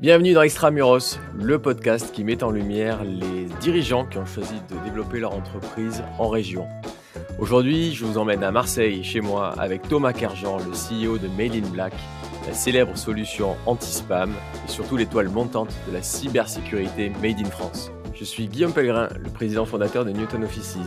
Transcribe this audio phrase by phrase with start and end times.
[0.00, 4.82] Bienvenue dans Extramuros, le podcast qui met en lumière les dirigeants qui ont choisi de
[4.82, 6.66] développer leur entreprise en région.
[7.38, 11.52] Aujourd'hui, je vous emmène à Marseille, chez moi, avec Thomas Kerjean, le CEO de Mail
[11.52, 11.92] in Black,
[12.46, 14.32] la célèbre solution anti-spam
[14.66, 17.92] et surtout l'étoile montante de la cybersécurité Made in France.
[18.14, 20.78] Je suis Guillaume Pellegrin, le président fondateur de Newton Offices.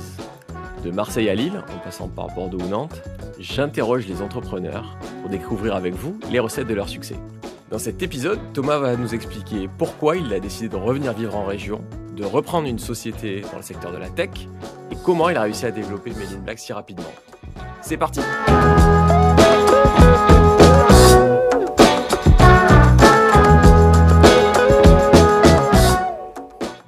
[0.83, 3.03] De Marseille à Lille, en passant par Bordeaux ou Nantes,
[3.37, 7.17] j'interroge les entrepreneurs pour découvrir avec vous les recettes de leur succès.
[7.73, 11.43] Dans cet épisode, Thomas va nous expliquer pourquoi il a décidé de revenir vivre en
[11.43, 11.83] région,
[12.15, 14.29] de reprendre une société dans le secteur de la tech
[14.91, 17.11] et comment il a réussi à développer Made in Black si rapidement.
[17.81, 18.19] C'est parti.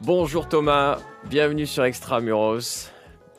[0.04, 2.92] Bonjour Thomas, bienvenue sur Extramuros,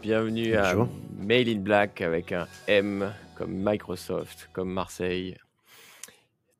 [0.02, 0.74] bienvenue à
[1.16, 5.36] Mail in Black avec un M comme Microsoft, comme Marseille,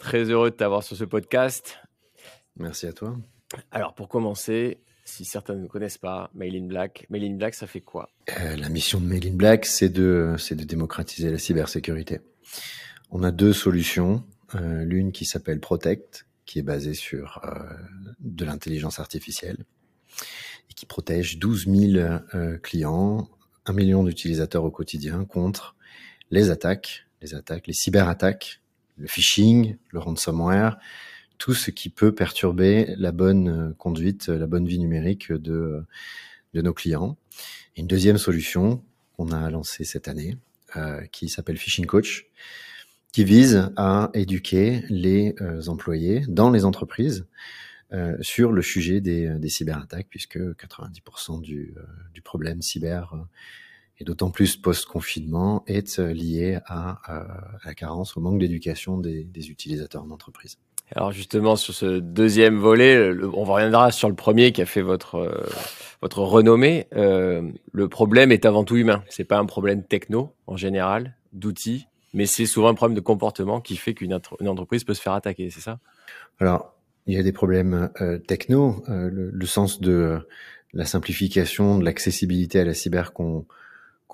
[0.07, 1.79] Très heureux de t'avoir sur ce podcast.
[2.55, 3.17] Merci à toi.
[3.73, 7.67] Alors, pour commencer, si certains ne connaissent pas Mail in Black, Mail in Black, ça
[7.67, 8.09] fait quoi?
[8.39, 12.21] Euh, La mission de Mail in Black, c'est de, de démocratiser la cybersécurité.
[13.11, 14.23] On a deux solutions.
[14.55, 17.65] Euh, L'une qui s'appelle Protect, qui est basée sur euh,
[18.21, 19.65] de l'intelligence artificielle
[20.71, 23.29] et qui protège 12 000 euh, clients,
[23.65, 25.75] un million d'utilisateurs au quotidien contre
[26.31, 28.61] les attaques, les attaques, les cyberattaques
[28.97, 30.79] le phishing, le ransomware,
[31.39, 35.85] tout ce qui peut perturber la bonne euh, conduite, la bonne vie numérique de,
[36.55, 37.17] de nos clients.
[37.77, 38.83] une deuxième solution
[39.17, 40.39] qu'on a lancée cette année,
[40.77, 42.27] euh, qui s'appelle Phishing Coach,
[43.13, 47.27] qui vise à éduquer les euh, employés dans les entreprises
[47.93, 51.75] euh, sur le sujet des, des cyberattaques, puisque 90% du,
[52.13, 53.15] du problème cyber
[53.99, 57.25] et d'autant plus post-confinement, est euh, lié à, euh,
[57.65, 60.59] la carence, au manque d'éducation des, des, utilisateurs d'entreprise.
[60.95, 65.17] Alors justement, sur ce deuxième volet, on reviendra sur le premier qui a fait votre,
[65.17, 65.47] euh,
[66.01, 66.87] votre renommée.
[66.95, 69.03] Euh, le problème est avant tout humain.
[69.09, 73.61] C'est pas un problème techno en général, d'outils, mais c'est souvent un problème de comportement
[73.61, 75.81] qui fait qu'une entreprise peut se faire attaquer, c'est ça?
[76.39, 76.73] Alors,
[77.07, 80.21] il y a des problèmes euh, techno, le, le, sens de
[80.73, 83.45] la simplification, de l'accessibilité à la cyber qu'on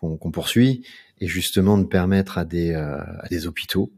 [0.02, 0.84] qu'on poursuit,
[1.20, 3.92] et justement de permettre à des, euh, hôpitaux,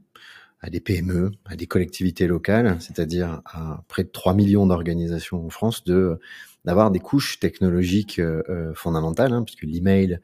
[0.60, 5.50] à des PME, à des collectivités locales, c'est-à-dire à près de 3 millions d'organisations en
[5.50, 6.18] France, de
[6.64, 10.20] d'avoir des couches technologiques euh, euh, fondamentales, hein, puisque l'email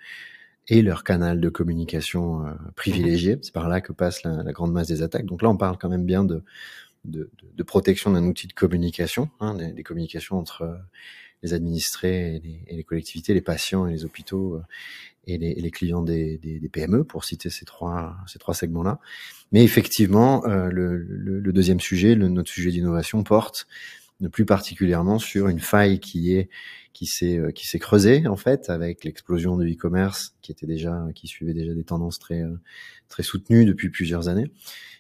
[0.68, 2.44] est leur canal de communication
[2.76, 3.38] privilégié.
[3.42, 5.26] C'est par là que passe la, grande masse des attaques.
[5.26, 6.42] Donc là, on parle quand même bien de,
[7.04, 10.78] de, protection d'un outil de communication, hein, des, communications entre
[11.42, 14.60] les administrés et les, collectivités, les patients et les hôpitaux
[15.26, 16.40] et les, clients des,
[16.72, 18.98] PME, pour citer ces trois, ces trois segments-là.
[19.52, 23.66] Mais effectivement, euh, le, deuxième sujet, notre sujet d'innovation, porte
[24.32, 26.48] plus particulièrement sur une faille qui est
[26.92, 31.06] qui s'est euh, qui s'est creusée en fait avec l'explosion de e-commerce qui était déjà
[31.14, 32.60] qui suivait déjà des tendances très euh,
[33.08, 34.50] très soutenues depuis plusieurs années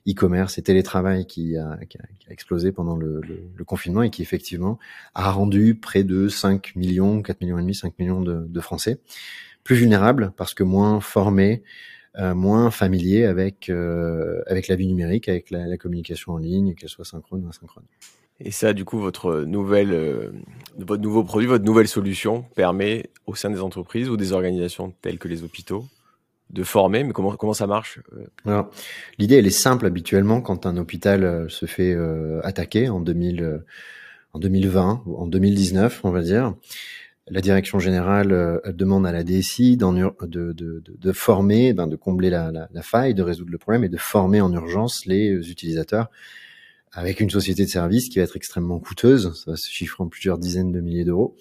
[0.08, 4.02] e-commerce et télétravail qui a, qui a, qui a explosé pendant le, le, le, confinement
[4.02, 4.78] et qui effectivement
[5.14, 8.98] a rendu près de 5 millions 4 millions et demi 5 millions de, de Français
[9.64, 11.62] plus vulnérables parce que moins formés,
[12.18, 16.74] euh, moins familiers avec euh, avec la vie numérique, avec la, la communication en ligne,
[16.74, 17.84] qu'elle soit synchrone ou asynchrone.
[18.40, 20.30] Et ça, du coup, votre nouvelle, euh,
[20.78, 25.18] votre nouveau produit, votre nouvelle solution permet au sein des entreprises ou des organisations telles
[25.18, 25.84] que les hôpitaux
[26.50, 27.04] de former.
[27.04, 28.00] Mais comment comment ça marche
[28.46, 28.62] euh?
[29.18, 33.62] L'idée, elle est simple habituellement quand un hôpital euh, se fait euh, attaquer en 2000,
[34.32, 36.54] en 2020 ou en 2019, on va dire
[37.30, 41.96] la direction générale euh, demande à la DSI de, de, de, de, former, ben de
[41.96, 45.42] combler la, la, faille, de résoudre le problème et de former en urgence les euh,
[45.42, 46.10] utilisateurs
[46.92, 50.08] avec une société de service qui va être extrêmement coûteuse, ça va se chiffrer en
[50.08, 51.36] plusieurs dizaines de milliers d'euros.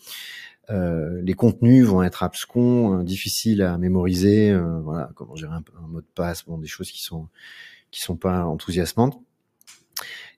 [0.69, 5.87] Euh, les contenus vont être abscons, euh, difficiles à mémoriser, euh, voilà, comment gérer un,
[5.87, 7.27] mot de passe, bon, des choses qui sont
[7.89, 9.19] qui sont pas enthousiasmantes.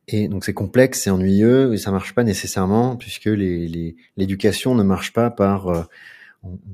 [0.07, 5.13] Et donc c'est complexe, c'est ennuyeux et ça marche pas nécessairement puisque l'éducation ne marche
[5.13, 5.83] pas par euh,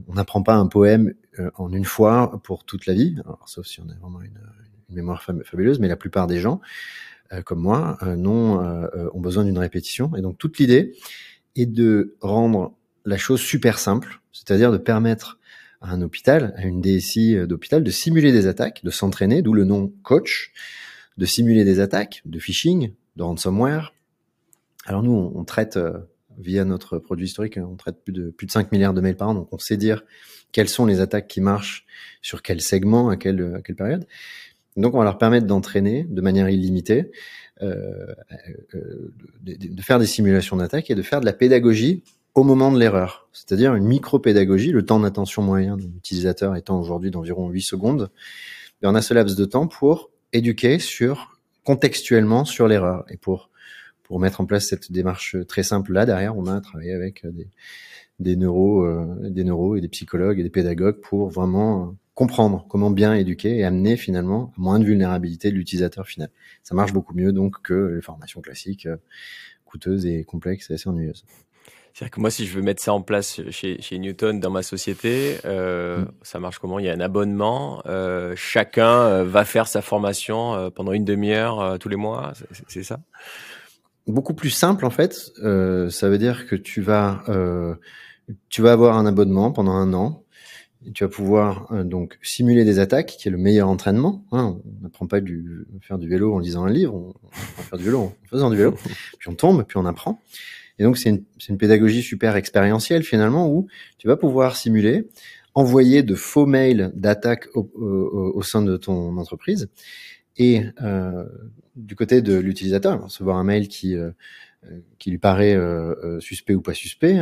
[0.07, 3.65] on n'apprend pas un poème euh, en une fois pour toute la vie, alors, sauf
[3.65, 4.39] si on a vraiment une,
[4.89, 6.61] mémoire fabuleuse, mais la plupart des gens,
[7.45, 10.15] comme moi, euh, non, euh, ont besoin d'une répétition.
[10.15, 10.95] Et donc toute l'idée
[11.55, 12.75] est de rendre
[13.05, 15.39] la chose super simple, c'est-à-dire de permettre
[15.81, 19.63] à un hôpital, à une DSI d'hôpital, de simuler des attaques, de s'entraîner, d'où le
[19.63, 20.51] nom coach,
[21.17, 23.93] de simuler des attaques de phishing, de ransomware.
[24.85, 25.99] Alors nous, on, traite euh,
[26.37, 29.29] via notre produit historique, on traite plus de plus de 5 milliards de mails par
[29.29, 30.03] an, donc on sait dire
[30.51, 31.85] quelles sont les attaques qui marchent
[32.21, 34.07] sur quel segment, à quelle, à quelle période.
[34.77, 37.11] Donc on va leur permettre d'entraîner de manière illimitée,
[37.61, 38.13] euh,
[38.75, 42.03] euh, de, faire des simulations d'attaque et de faire de la pédagogie
[42.35, 47.09] au moment de l'erreur, c'est-à-dire une micro-pédagogie, le temps d'attention moyen de l'utilisateur étant aujourd'hui
[47.09, 48.11] d'environ 8 secondes.
[48.83, 53.49] Et on a ce laps de temps pour éduquer sur contextuellement sur l'erreur et pour
[54.03, 57.47] pour mettre en place cette démarche très simple là derrière, on a travaillé avec des
[58.19, 62.89] des neuros, euh, des neuros et des psychologues et des pédagogues pour vraiment comprendre comment
[62.89, 66.29] bien éduquer et amener finalement à moins de vulnérabilité de l'utilisateur final.
[66.63, 68.97] Ça marche beaucoup mieux donc que les formations classiques euh,
[69.65, 71.25] coûteuses et complexes et assez ennuyeuses.
[71.93, 74.63] C'est-à-dire que moi, si je veux mettre ça en place chez, chez Newton dans ma
[74.63, 76.11] société, euh, mm.
[76.23, 76.79] ça marche comment?
[76.79, 81.05] Il y a un abonnement, euh, chacun euh, va faire sa formation euh, pendant une
[81.05, 82.33] demi-heure tous les mois,
[82.67, 82.99] c'est ça?
[84.07, 85.13] Beaucoup plus simple en fait.
[85.13, 87.23] ça veut dire que tu vas,
[88.49, 90.23] tu vas avoir un abonnement pendant un an
[90.93, 94.25] tu vas pouvoir euh, donc simuler des attaques, qui est le meilleur entraînement.
[94.31, 94.57] Hein.
[94.65, 97.79] on n'apprend pas du, faire du vélo en lisant un livre, on apprend à faire
[97.79, 98.71] du vélo en faisant du vélo.
[99.19, 100.21] Puis on tombe, puis on apprend.
[100.79, 103.67] Et donc c'est une, une, pédagogie super expérientielle finalement où
[103.97, 105.07] tu vas pouvoir simuler,
[105.55, 109.69] envoyer de faux mails d'attaque au, au, sein de ton entreprise.
[110.37, 111.25] Et euh,
[111.75, 114.11] du côté de l'utilisateur, recevoir un mail qui euh,
[114.99, 117.21] qui lui paraît euh, suspect ou pas suspect,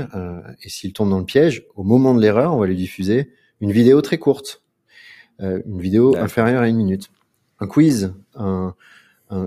[0.64, 3.30] et s'il tombe dans le piège, au moment de l'erreur, on va lui diffuser
[3.62, 4.64] une vidéo très courte,
[5.42, 7.10] euh, une vidéo inférieure à une minute,
[7.60, 8.76] un quiz, un,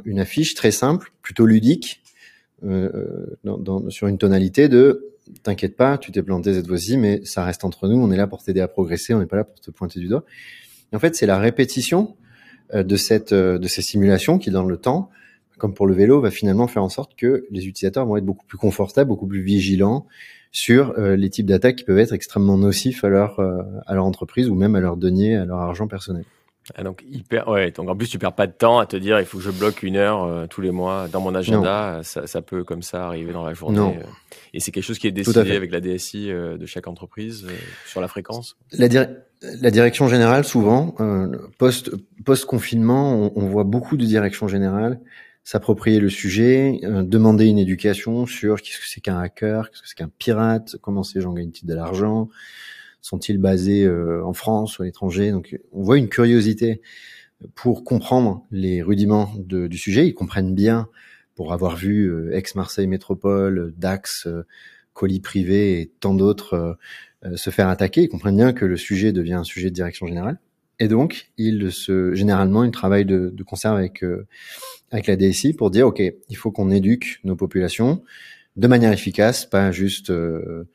[0.04, 2.02] une affiche très simple, plutôt ludique,
[2.64, 5.08] euh, dans, dans, sur une tonalité de
[5.42, 8.26] t'inquiète pas, tu t'es planté cette fois-ci, mais ça reste entre nous, on est là
[8.26, 10.24] pour t'aider à progresser, on n'est pas là pour te pointer du doigt.
[10.92, 12.16] Et en fait, c'est la répétition
[12.74, 15.10] euh, de cette euh, de ces simulations qui, dans le temps,
[15.58, 18.46] comme pour le vélo, va finalement faire en sorte que les utilisateurs vont être beaucoup
[18.46, 20.06] plus confortables, beaucoup plus vigilants,
[20.52, 24.04] sur euh, les types d'attaques qui peuvent être extrêmement nocifs à leur, euh, à leur
[24.04, 26.24] entreprise ou même à leur denier, à leur argent personnel.
[26.74, 29.18] Ah, donc, hyper, ouais, donc en plus, tu perds pas de temps à te dire
[29.18, 32.00] il faut que je bloque une heure euh, tous les mois dans mon agenda.
[32.02, 33.78] Ça, ça, peut comme ça arriver dans la journée.
[33.78, 33.96] Non.
[34.52, 37.46] et c'est quelque chose qui est décidé avec la DSI de chaque entreprise
[37.86, 38.88] sur la fréquence la,
[39.40, 40.94] la, direction générale, souvent,
[41.56, 41.90] post,
[42.26, 45.00] post-confinement, on, on, voit beaucoup de directions générales
[45.48, 49.88] s'approprier le sujet, euh, demander une éducation sur qu'est-ce que c'est qu'un hacker, qu'est-ce que
[49.88, 52.28] c'est qu'un pirate, comment ces gens gagnent-ils de l'argent,
[53.00, 55.30] sont-ils basés euh, en France ou à l'étranger.
[55.30, 56.82] Donc on voit une curiosité
[57.54, 60.06] pour comprendre les rudiments du sujet.
[60.06, 60.86] Ils comprennent bien,
[61.34, 64.28] pour avoir vu euh, Ex-Marseille Métropole, Dax,
[64.92, 66.76] Colis Privé et tant d'autres
[67.36, 70.38] se faire attaquer, ils comprennent bien que le sujet devient un sujet de direction générale.
[70.80, 74.04] Et donc, ils se, généralement, ils travaillent de, de concert avec
[74.90, 78.02] avec la DSI pour dire ok, il faut qu'on éduque nos populations
[78.56, 80.68] de manière efficace, pas juste euh,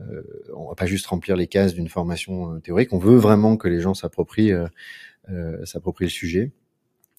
[0.00, 0.22] euh,
[0.54, 2.92] on va pas juste remplir les cases d'une formation euh, théorique.
[2.92, 4.66] On veut vraiment que les gens s'approprient euh,
[5.30, 6.52] euh s'approprient le sujet.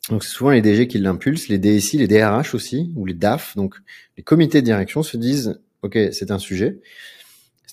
[0.10, 3.56] Donc c'est souvent les DG qui l'impulsent, les DSI, les DRH aussi, ou les DAF.
[3.56, 3.76] Donc
[4.18, 6.80] les comités de direction se disent ok, c'est un sujet.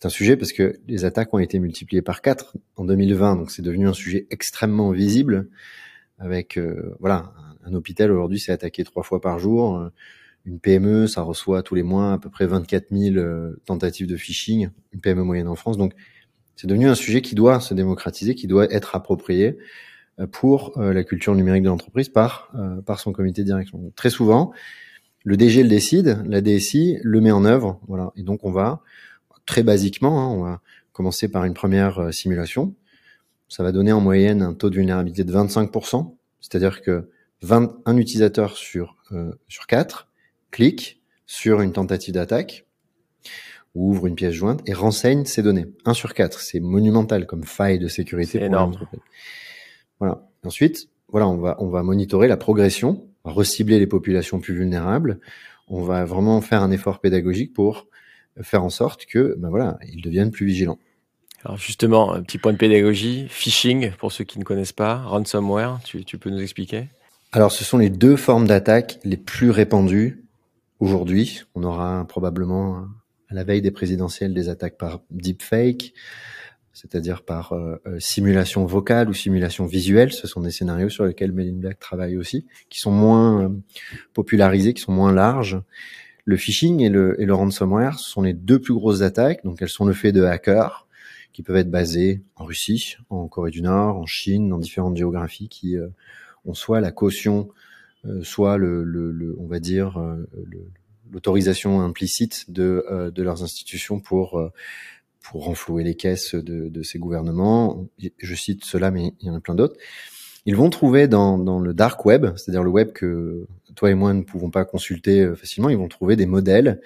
[0.02, 3.52] C'est un sujet parce que les attaques ont été multipliées par 4 en 2020, donc
[3.52, 5.48] c'est devenu un sujet extrêmement visible
[6.18, 7.32] avec euh, voilà
[7.64, 9.76] un hôpital aujourd'hui c'est attaqué trois fois par jour.
[9.76, 9.90] Euh,
[10.44, 14.16] une PME, ça reçoit tous les mois à peu près 24 000 euh, tentatives de
[14.16, 15.78] phishing, une PME moyenne en France.
[15.78, 15.92] Donc,
[16.56, 19.56] c'est devenu un sujet qui doit se démocratiser, qui doit être approprié
[20.18, 22.50] euh, pour la culture numérique de l'entreprise par
[22.86, 23.92] par son comité de direction.
[23.94, 24.50] très souvent,
[25.22, 28.10] le DG le décide, la DSI le met en œuvre, voilà.
[28.16, 28.82] Et donc on va
[29.46, 30.60] très basiquement, hein, on va
[30.92, 32.74] commencer par une première simulation.
[33.48, 37.10] Ça va donner en moyenne un taux de vulnérabilité de 25%, c'est-à-dire que
[37.42, 40.08] 21 utilisateurs sur, euh, sur 4
[40.50, 42.66] cliquent sur une tentative d'attaque,
[43.74, 45.66] ouvre une pièce jointe et renseigne ces données.
[45.84, 48.38] 1 sur 4, c'est monumental comme faille de sécurité.
[48.38, 48.74] C'est énorme.
[49.98, 50.28] Voilà.
[50.44, 55.20] Ensuite, voilà, on va, on va monitorer la progression, recibler les populations plus vulnérables.
[55.68, 57.86] On va vraiment faire un effort pédagogique pour
[58.40, 60.78] faire en sorte que, ben voilà, ils deviennent plus vigilants.
[61.44, 65.80] Alors justement, un petit point de pédagogie, phishing pour ceux qui ne connaissent pas, ransomware,
[65.84, 66.88] tu, tu peux nous expliquer?
[67.32, 70.22] Alors, ce sont les deux formes d'attaque les plus répandues
[70.80, 71.42] aujourd'hui.
[71.54, 72.86] On aura probablement
[73.28, 75.94] à la veille des présidentielles des attaques par deepfake,
[76.74, 80.12] c'est-à-dire par euh, euh, simulation vocale ou simulation visuelle.
[80.12, 83.48] Ce sont des scénarios sur lesquels Melin Black travaille aussi, qui sont moins euh,
[84.12, 85.58] popularisés, qui sont moins larges.
[86.24, 89.44] Le phishing et le, et le ransomware sont les deux plus grosses attaques.
[89.44, 90.86] Donc, elles sont le fait de hackers
[91.32, 95.48] qui peuvent être basés en Russie, en Corée du Nord, en Chine, dans différentes géographies
[95.48, 95.76] qui
[96.44, 97.48] ont soit la caution,
[98.04, 100.28] euh, soit le, le, on va dire euh,
[101.10, 104.50] l'autorisation implicite de, euh, de leurs institutions pour
[105.20, 107.86] pour renflouer les caisses de, de ces gouvernements.
[108.18, 109.76] Je cite cela, mais il y en a plein d'autres.
[110.46, 114.12] Ils vont trouver dans, dans le dark web, c'est-à-dire le web que toi et moi
[114.12, 116.80] ne pouvons pas consulter euh, facilement, ils vont trouver des modèles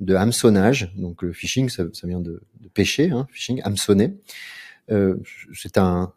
[0.00, 0.92] de hameçonnage.
[0.96, 4.14] Donc le phishing, ça, vient de, de pêcher, hein, phishing, hameçonner.
[4.90, 5.16] Euh,
[5.54, 6.12] c'est un,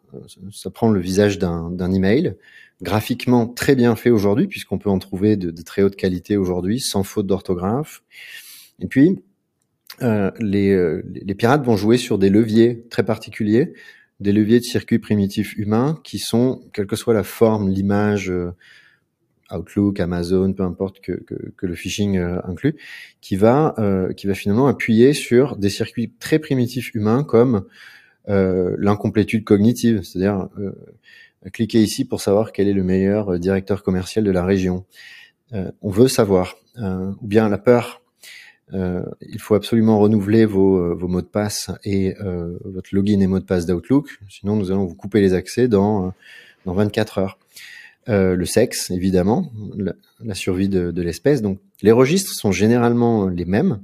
[0.50, 2.34] ça prend le visage d'un email,
[2.82, 6.80] graphiquement très bien fait aujourd'hui, puisqu'on peut en trouver de, de, très haute qualité aujourd'hui,
[6.80, 8.02] sans faute d'orthographe.
[8.80, 9.22] Et puis,
[10.02, 13.74] euh, les, euh, les pirates vont jouer sur des leviers très particuliers,
[14.24, 18.52] des leviers de circuits primitifs humains qui sont, quelle que soit la forme, l'image, euh,
[19.52, 22.74] Outlook, Amazon, peu importe que, que, que le phishing euh, inclut,
[23.20, 27.66] qui va, euh, qui va finalement appuyer sur des circuits très primitifs humains comme
[28.30, 30.48] euh, l'incomplétude cognitive, c'est-à-dire
[31.52, 34.86] cliquez ici pour savoir quel est le meilleur directeur commercial de la région.
[35.52, 38.03] on veut savoir, ou bien la peur euh,
[38.72, 43.26] il faut absolument renouveler vos, euh, vos mots de passe et euh, votre login et
[43.26, 44.08] mot de passe d'Outlook.
[44.28, 46.12] Sinon, nous allons vous couper les accès dans,
[46.64, 47.38] dans 24 heures.
[48.06, 49.52] le sexe, évidemment,
[50.20, 51.42] la, survie de, de l'espèce.
[51.42, 53.80] Donc, les registres sont généralement les mêmes.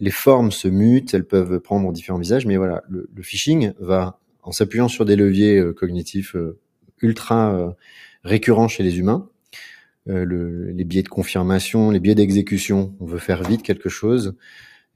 [0.00, 4.18] Les formes se mutent, elles peuvent prendre différents visages, mais voilà, le, le phishing va,
[4.42, 6.34] en s'appuyant sur des leviers cognitifs
[7.00, 7.76] ultra
[8.24, 9.28] récurrents chez les humains,
[10.08, 12.94] euh, le, les biais de confirmation, les biais d'exécution.
[13.00, 14.34] On veut faire vite quelque chose,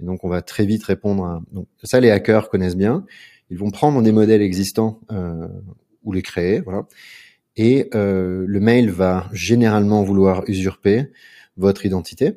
[0.01, 1.43] et donc on va très vite répondre à.
[1.53, 3.05] Donc ça, les hackers connaissent bien.
[3.51, 5.49] Ils vont prendre des modèles existants euh,
[6.05, 6.87] ou les créer, voilà.
[7.57, 11.07] Et euh, le mail va généralement vouloir usurper
[11.57, 12.35] votre identité,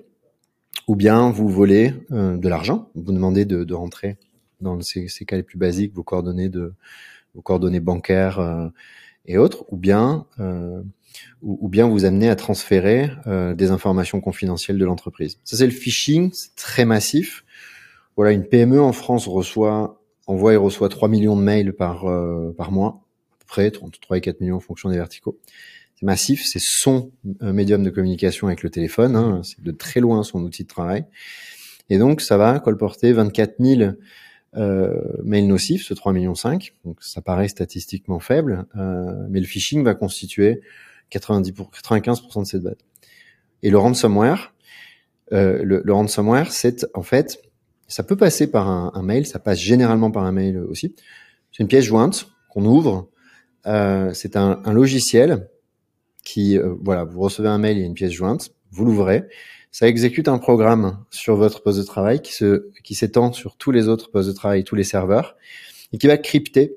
[0.87, 2.89] ou bien vous voler euh, de l'argent.
[2.95, 4.17] Vous demandez de, de rentrer
[4.61, 6.73] dans ces, ces, cas les plus basiques vos coordonnées de
[7.35, 8.67] vos coordonnées bancaires euh,
[9.25, 10.81] et autres, ou bien euh,
[11.41, 15.39] ou, bien vous amener à transférer euh, des informations confidentielles de l'entreprise.
[15.43, 17.43] Ça, c'est le phishing, c'est très massif.
[18.15, 22.53] Voilà, une PME en France reçoit, envoie et reçoit 3 millions de mails par, euh,
[22.55, 23.01] par mois,
[23.33, 25.39] à peu près 3 et 4 millions en fonction des verticaux.
[25.95, 29.99] C'est massif, c'est son euh, médium de communication avec le téléphone, hein, c'est de très
[29.99, 31.05] loin son outil de travail.
[31.89, 33.91] Et donc, ça va colporter 24 000
[34.57, 36.73] euh, mails nocifs, ce 3 millions 5.
[36.85, 40.61] Donc, ça paraît statistiquement faible, euh, mais le phishing va constituer
[41.11, 42.77] 90 pour 95% de cette base.
[43.63, 44.53] Et le ransomware,
[45.33, 47.41] euh, le, le, ransomware, c'est en fait,
[47.87, 50.95] ça peut passer par un, un, mail, ça passe généralement par un mail aussi.
[51.51, 53.09] C'est une pièce jointe qu'on ouvre.
[53.67, 55.49] Euh, c'est un, un, logiciel
[56.23, 59.27] qui, euh, voilà, vous recevez un mail, il y a une pièce jointe, vous l'ouvrez,
[59.71, 63.71] ça exécute un programme sur votre poste de travail qui se, qui s'étend sur tous
[63.71, 65.35] les autres postes de travail, tous les serveurs,
[65.93, 66.75] et qui va crypter,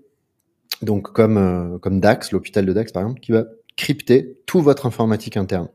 [0.82, 3.44] donc comme, euh, comme Dax, l'hôpital de Dax par exemple, qui va
[3.76, 5.68] crypter tout votre informatique interne.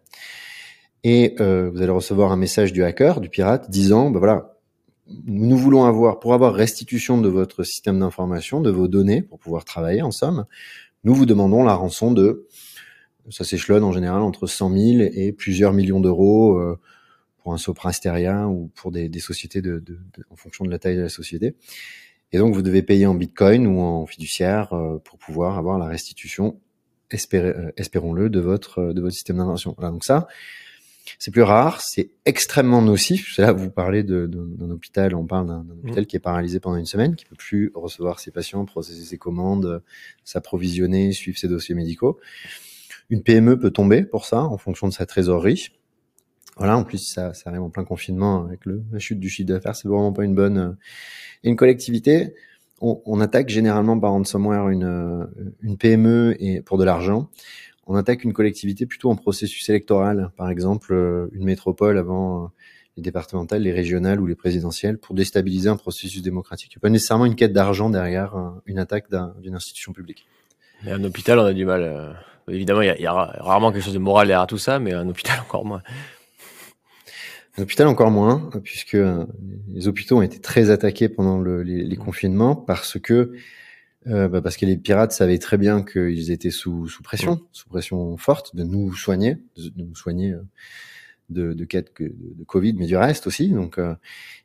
[1.04, 4.58] Et euh, vous allez recevoir un message du hacker, du pirate, disant, ben voilà,
[5.26, 9.66] nous voulons avoir, pour avoir restitution de votre système d'information, de vos données, pour pouvoir
[9.66, 10.46] travailler en somme,
[11.04, 12.48] nous vous demandons la rançon de,
[13.30, 16.78] ça s'échelonne en général entre 100 000 et plusieurs millions d'euros euh,
[17.38, 20.80] pour un Sopra Steria ou pour des, des sociétés de, de, en fonction de la
[20.80, 21.56] taille de la société.
[22.32, 25.88] Et donc vous devez payer en Bitcoin ou en fiduciaire euh, pour pouvoir avoir la
[25.88, 26.60] restitution
[27.12, 29.74] espérons-le, de votre euh, de votre système d'information.
[29.78, 30.28] Voilà, donc ça,
[31.18, 33.34] c'est plus rare, c'est extrêmement nocif.
[33.36, 36.06] C'est là vous parlez d'un hôpital, on parle d'un hôpital mmh.
[36.08, 39.82] qui est paralysé pendant une semaine, qui peut plus recevoir ses patients, processer ses commandes,
[40.24, 42.20] s'approvisionner, suivre ses dossiers médicaux.
[43.10, 45.70] Une PME peut tomber pour ça en fonction de sa trésorerie.
[46.58, 49.48] Voilà, en plus ça, ça arrive en plein confinement avec le, la chute du chiffre
[49.48, 50.58] d'affaires, c'est vraiment pas une bonne.
[50.58, 50.72] Euh,
[51.44, 52.36] une collectivité,
[52.82, 55.26] on, on, attaque généralement par ransomware une, euh,
[55.62, 57.30] une PME et pour de l'argent.
[57.88, 62.48] On attaque une collectivité plutôt en processus électoral, par exemple euh, une métropole avant euh,
[62.98, 66.74] les départementales, les régionales ou les présidentielles, pour déstabiliser un processus démocratique.
[66.74, 69.06] Il n'y a pas nécessairement une quête d'argent derrière une attaque
[69.42, 70.28] d'une institution publique.
[70.86, 72.16] Un hôpital, on a du mal.
[72.48, 75.08] évidemment, il y, y, a rarement quelque chose de moral derrière tout ça, mais un
[75.08, 75.82] hôpital encore moins.
[77.60, 79.26] Un hôpital encore moins, puisque euh,
[79.68, 83.34] les hôpitaux ont été très attaqués pendant le, les, les, confinements parce que
[84.08, 87.42] euh, bah parce que les pirates savaient très bien qu'ils étaient sous, sous pression, mmh.
[87.52, 90.42] sous pression forte de nous soigner, de, de nous soigner euh,
[91.30, 93.50] de, de cas de, de, Covid, mais du reste aussi.
[93.50, 93.94] Donc, euh,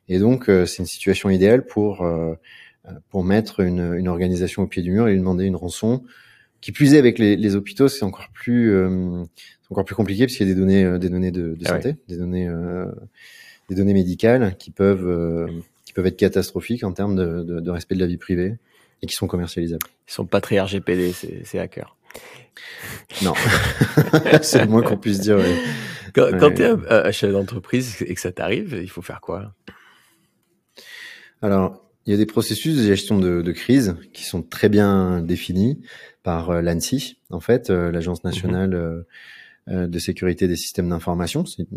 [0.09, 2.35] et donc euh, c'est une situation idéale pour euh,
[3.07, 6.03] pour mettre une, une, organisation au pied du mur et lui demander une rançon.
[6.65, 8.73] Qui plus est avec les, les hôpitaux, c'est encore plus
[9.65, 11.65] c'est encore plus compliqué parce qu'il y a des données, euh, des données de, de
[11.65, 11.97] ah santé, ouais.
[12.07, 12.85] des données, euh,
[13.67, 15.47] des données médicales qui peuvent, euh,
[15.85, 18.57] qui peuvent être catastrophiques en termes de, de, de, respect de la vie privée
[19.01, 19.87] et qui sont commercialisables.
[20.07, 21.97] Ils sont pas très RGPD, ces, ces hackers.
[23.23, 23.33] Non,
[24.43, 25.37] c'est le moins qu'on puisse dire.
[25.37, 25.57] Ouais.
[26.13, 26.37] Quand, ouais.
[26.39, 29.51] quand tu es un, chef d'entreprise et que ça t'arrive, il faut faire quoi?
[31.41, 35.21] Alors, il y a des processus de gestion de, de, crise qui sont très bien
[35.21, 35.81] définis.
[36.25, 38.29] Par l'ANSI, en fait, l'Agence mhm.
[38.31, 39.05] nationale
[39.67, 41.45] de sécurité des systèmes d'information.
[41.45, 41.67] C'est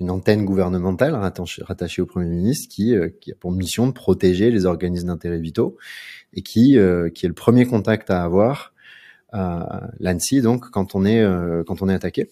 [0.00, 4.66] une antenne gouvernementale rattachée, au Premier ministre qui, qui a pour mission de protéger les
[4.66, 5.78] organismes d'intérêt vitaux
[6.34, 6.76] et qui,
[7.14, 8.74] qui est le premier contact à avoir
[9.32, 11.24] à l'ANSI, donc quand on est
[11.66, 12.28] quand on est attaqué.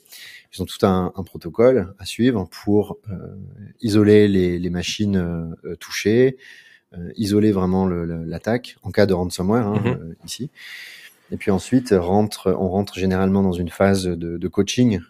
[0.52, 3.36] Ils ont tout un, un protocole à suivre pour euh,
[3.80, 6.38] isoler les, les machines euh, touchées,
[6.94, 10.16] euh, isoler vraiment l'attaque en cas de ransomware hein, mhm.
[10.24, 10.50] ici.
[11.32, 15.00] Et puis ensuite, rentre, on rentre généralement dans une phase de, de coaching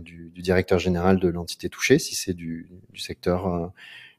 [0.00, 3.72] du, du, directeur général de l'entité touchée, si c'est du, du, secteur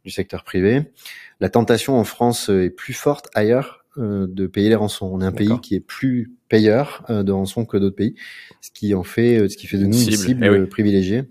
[0.04, 0.92] du secteur privé.
[1.40, 5.10] La tentation en France est plus forte ailleurs euh, de payer les rançons.
[5.12, 8.16] On est un pays qui est plus payeur euh, de rançons que d'autres pays,
[8.62, 11.24] ce qui en fait, euh, ce qui fait de nous une cible, privilégiée.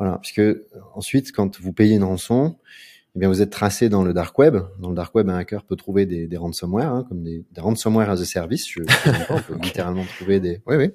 [0.00, 0.42] Voilà, puisque
[0.94, 2.56] ensuite, quand vous payez une rançon,
[3.14, 4.56] eh bien, vous êtes tracé dans le dark web.
[4.78, 7.60] Dans le dark web, un hacker peut trouver des, des ransomware, hein, comme des, des
[7.60, 8.68] ransomware as a service.
[8.68, 8.80] Je,
[9.30, 10.90] on peut littéralement trouver des, oui, oui,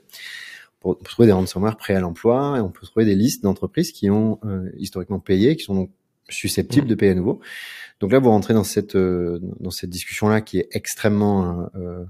[0.79, 4.09] pour, trouver des ransomware prêts à l'emploi, et on peut trouver des listes d'entreprises qui
[4.09, 4.39] ont
[4.77, 5.91] historiquement payé, qui sont donc
[6.29, 6.89] susceptibles mmh.
[6.89, 7.39] de payer à nouveau.
[7.99, 12.03] Donc là, vous rentrez dans cette euh, dans cette discussion là qui est extrêmement euh,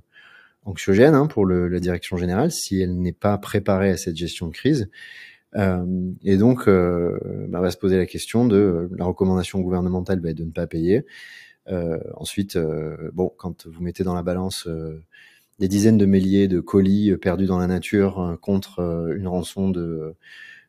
[0.64, 4.48] anxiogène hein, pour le, la direction générale si elle n'est pas préparée à cette gestion
[4.48, 4.90] de crise.
[5.56, 5.86] Euh,
[6.24, 7.18] et donc, euh,
[7.50, 10.52] bah, on va se poser la question de la recommandation gouvernementale va être de ne
[10.52, 11.06] pas payer.
[11.68, 12.58] Euh, ensuite,
[13.14, 14.68] bon, quand vous mettez dans la balance
[15.60, 20.16] des dizaines de milliers de colis perdus dans la nature contre une rançon de,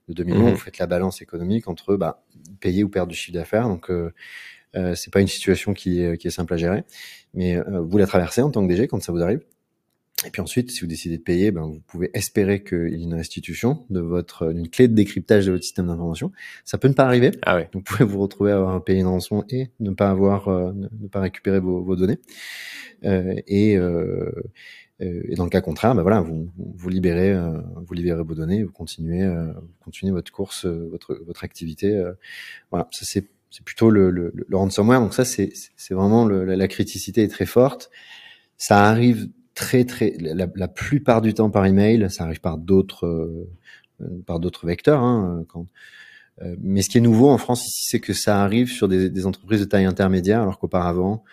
[0.08, 0.50] de 2 millions, mmh.
[0.50, 2.24] vous faites la balance économique entre bah,
[2.60, 3.68] payer ou perdre du chiffre d'affaires.
[3.68, 3.90] Donc,
[4.76, 6.84] euh, c'est pas une situation qui est, qui est simple à gérer,
[7.34, 9.40] mais euh, vous la traversez en tant que DG quand ça vous arrive.
[10.24, 13.04] Et puis ensuite, si vous décidez de payer, ben, vous pouvez espérer qu'il y ait
[13.04, 16.32] une restitution de votre, une clé de décryptage de votre système d'information.
[16.64, 17.32] Ça peut ne pas arriver.
[17.42, 17.68] Ah ouais.
[17.74, 21.08] Vous pouvez vous retrouver à avoir payé une rançon et ne pas avoir, euh, ne
[21.08, 22.18] pas récupérer vos, vos données.
[23.04, 24.32] Euh, et, euh,
[25.00, 27.36] et dans le cas contraire, ben voilà, vous, vous libérez,
[27.86, 32.02] vous libérez vos données, vous continuez, vous continuez votre course, votre, votre activité.
[32.70, 35.00] voilà, ça c'est c'est plutôt le, le, le, ransomware.
[35.00, 35.50] Donc ça, c'est
[35.90, 37.90] vraiment le, la, criticité est très forte.
[38.58, 42.08] Ça arrive très très la, la, plupart du temps par email.
[42.10, 45.02] Ça arrive par d'autres euh, par d'autres vecteurs.
[45.02, 45.66] Hein, quand,
[46.42, 49.10] euh, mais ce qui est nouveau en France ici, c'est que ça arrive sur des,
[49.10, 51.24] des, entreprises de taille intermédiaire, alors qu'auparavant,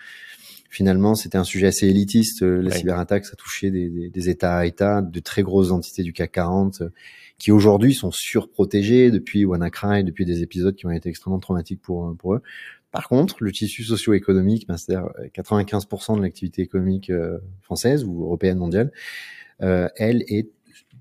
[0.70, 2.42] finalement, c'était un sujet assez élitiste.
[2.42, 6.14] La cyberattaque, ça touchait des, des, des, États à États, de très grosses entités du
[6.14, 6.82] CAC 40
[7.36, 12.16] qui aujourd'hui sont surprotégés depuis WannaCry, depuis des épisodes qui ont été extrêmement traumatiques pour,
[12.16, 12.42] pour eux.
[12.94, 18.22] Par contre, le tissu socio-économique, ben, c'est-à-dire 95% euh, de l'activité économique euh, française ou
[18.22, 18.92] européenne mondiale,
[19.62, 20.48] euh, elle est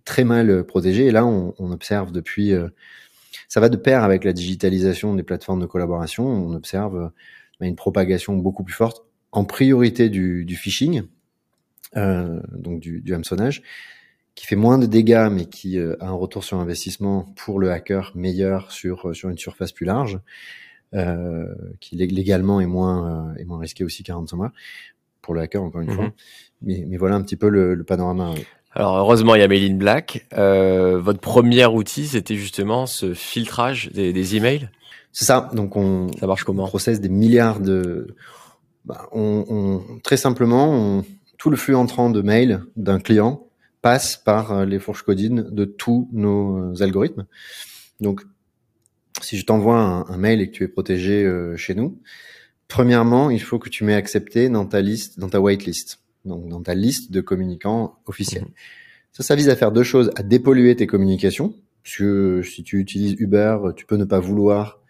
[0.03, 1.05] très mal protégée.
[1.05, 2.67] Et là, on, on observe depuis, euh,
[3.47, 7.11] ça va de pair avec la digitalisation des plateformes de collaboration, on observe
[7.61, 11.03] une propagation beaucoup plus forte, en priorité du, du phishing,
[11.95, 13.61] donc du, du hameçonnage,
[14.35, 17.71] qui fait moins de dégâts, mais qui euh, a un retour sur investissement pour le
[17.71, 20.19] hacker meilleur sur euh, sur une surface plus large,
[20.93, 21.45] euh,
[21.79, 24.51] qui légalement est moins euh, est moins risqué aussi qu'un ransomware
[25.21, 26.05] pour le hacker encore une fois.
[26.05, 26.11] Mhm.
[26.61, 28.33] Mais, mais voilà un petit peu le, le panorama.
[28.71, 30.27] Alors heureusement il y a Mailing Black.
[30.37, 34.69] Euh, votre premier outil c'était justement ce filtrage des, des emails?
[35.11, 35.49] C'est ça.
[35.53, 36.63] Donc on ça marche comment?
[36.65, 38.15] On processe des milliards de.
[38.85, 41.05] Bah, on, on, très simplement on,
[41.37, 43.47] tout le flux entrant de mails d'un client
[43.81, 47.25] passe par euh, les fourches codines de tous nos algorithmes.
[47.99, 48.21] Donc,
[49.23, 51.99] si je t'envoie un, mail et que tu es protégé euh, chez nous,
[52.67, 56.61] premièrement, il faut que tu m'aies accepté dans ta liste, dans ta whitelist, donc dans
[56.61, 58.43] ta liste de communicants officiels.
[58.43, 58.51] Mhm.
[59.13, 62.79] Ça, ça vise à faire deux choses, à dépolluer tes communications, parce que si tu
[62.79, 64.81] utilises Uber, tu peux ne pas vouloir,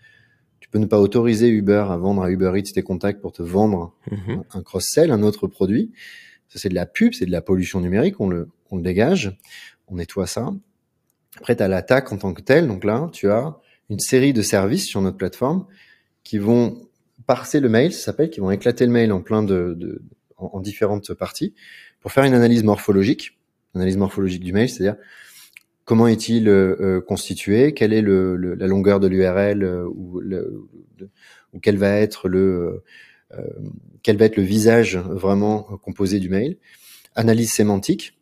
[0.60, 3.44] tu peux ne pas autoriser Uber à vendre à Uber Eats tes contacts pour te
[3.44, 4.44] vendre mhm.
[4.54, 5.92] un cross-sell, un autre produit.
[6.48, 9.38] Ça, c'est de la pub, c'est de la pollution numérique, on le, on le dégage,
[9.88, 10.52] on nettoie ça.
[11.38, 12.68] Après, tu as l'attaque en tant que telle.
[12.68, 13.58] Donc là, tu as
[13.90, 15.66] une série de services sur notre plateforme
[16.24, 16.88] qui vont
[17.26, 20.02] parser le mail, ça s'appelle, qui vont éclater le mail en plein de,
[20.38, 21.54] en, différentes parties
[22.02, 23.38] pour faire une analyse morphologique,
[23.76, 24.98] analyse morphologique du mail, c'est-à-dire
[25.86, 30.22] comment est-il euh, constitué, quelle est la longueur de l'URL euh, ou,
[31.54, 32.84] ou quel va être le
[33.38, 33.44] euh,
[34.04, 36.58] quel va être le visage vraiment composé du mail,
[37.16, 38.20] analyse sémantique,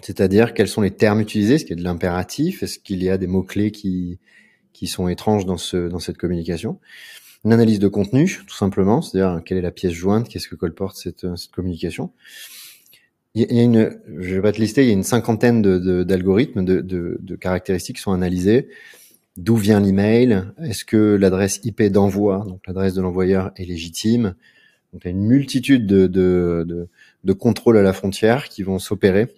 [0.00, 3.10] c'est-à-dire quels sont les termes utilisés, est-ce qu'il y a de l'impératif, est-ce qu'il y
[3.10, 4.18] a des mots-clés qui,
[4.72, 6.78] qui sont étranges dans, ce, dans cette communication.
[7.44, 10.96] Une analyse de contenu, tout simplement, c'est-à-dire quelle est la pièce jointe, qu'est-ce que colporte
[10.96, 12.12] cette, cette communication.
[13.34, 15.62] Il y a une, je vais pas te lister, il y a une cinquantaine
[16.04, 18.68] d'algorithmes, de, de, de, caractéristiques qui sont analysées.
[19.38, 20.44] D'où vient l'email?
[20.62, 24.34] Est-ce que l'adresse IP d'envoi, donc l'adresse de l'envoyeur, est légitime?
[24.92, 26.88] Donc, tu as une multitude de, de, de,
[27.24, 29.28] de contrôles à la frontière qui vont s'opérer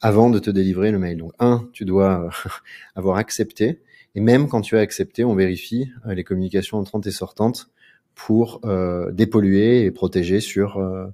[0.00, 1.18] avant de te délivrer le mail.
[1.18, 2.30] Donc, un, tu dois
[2.94, 3.80] avoir accepté.
[4.16, 7.70] Et même quand tu as accepté, on vérifie euh, les communications entrantes et sortantes
[8.16, 11.06] pour euh, dépolluer et protéger sur euh,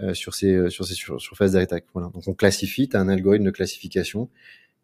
[0.00, 1.86] euh sur ces sur ces surfaces d'attaque.
[1.94, 2.10] Voilà.
[2.12, 4.28] Donc on classifie, tu as un algorithme de classification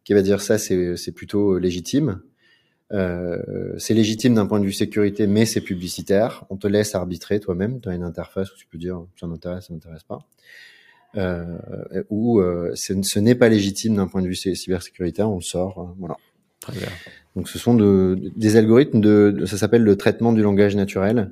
[0.05, 2.23] qui va dire ça c'est c'est plutôt légitime.
[2.93, 6.45] Euh, c'est légitime d'un point de vue sécurité, mais c'est publicitaire.
[6.49, 7.81] On te laisse arbitrer toi-même.
[7.81, 10.21] Tu as une interface où tu peux dire ça m'intéresse, ça m'intéresse pas.
[11.17, 11.59] Euh,
[12.11, 15.79] ou euh, ce n'est pas légitime d'un point de vue cybersécuritaire, on le sort.
[15.79, 16.17] Euh, voilà.
[16.61, 16.89] Très bien.
[17.39, 21.31] Donc ce sont de, des algorithmes de, ça s'appelle le traitement du langage naturel.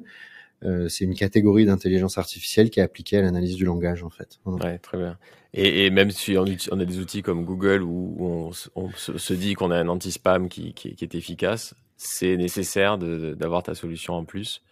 [0.62, 4.38] Euh, c'est une catégorie d'intelligence artificielle qui est appliquée à l'analyse du langage en fait.
[4.44, 5.18] Ouais, très bien.
[5.52, 9.32] Et, et même si on, on, a des outils comme Google où on, on se,
[9.32, 14.14] dit qu'on a un anti-spam qui, qui, qui, est efficace, c'est nécessaire d'avoir ta solution
[14.14, 14.62] en plus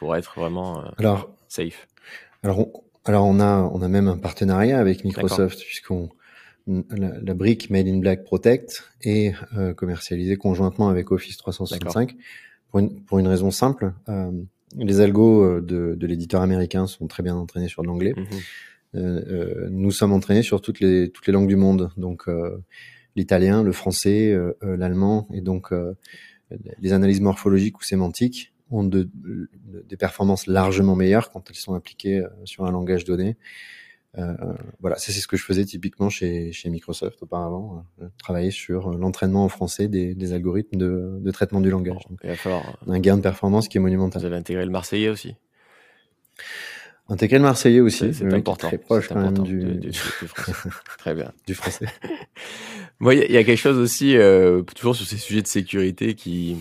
[0.00, 1.86] pour être vraiment euh, alors, safe.
[2.42, 2.72] Alors on,
[3.04, 6.08] alors on a on a même un partenariat avec Microsoft puisqu'on
[6.66, 12.16] la, la, brique Made in Black Protect est euh, commercialisée conjointement avec Office 365
[12.70, 13.92] pour une, pour une raison simple.
[14.08, 14.32] Euh,
[14.76, 18.14] les algos euh, de, de l'éditeur américain sont très bien entraînés sur l'anglais.
[18.16, 18.26] Mhm.
[18.94, 22.28] Euh, euh, nous sommes entraînés sur toutes les toutes les langues du monde, donc
[23.14, 25.70] l'italien, le français, l'allemand, et donc
[26.78, 29.10] les analyses morphologiques ou sémantiques ont de,
[29.86, 33.36] des performances largement meilleures quand elles sont appliquées sur un langage donné.
[34.18, 34.34] Euh,
[34.80, 38.96] voilà, c'est ce que je faisais typiquement chez, chez Microsoft auparavant, euh, travailler sur euh,
[38.96, 42.02] l'entraînement en français des, des algorithmes de, de, traitement du langage.
[42.08, 44.22] Donc, il va falloir, un gain de performance qui est monumental.
[44.22, 45.34] Vous avez intégré le Marseillais aussi
[47.08, 48.66] Intégrer le Marseillais aussi, c'est important.
[48.66, 49.92] Très proche quand même du, du, du,
[50.26, 50.68] français.
[50.98, 51.32] très bien.
[51.46, 51.86] Du français.
[52.98, 56.56] Moi, il y, a quelque chose aussi, euh, toujours sur ces sujets de sécurité qui,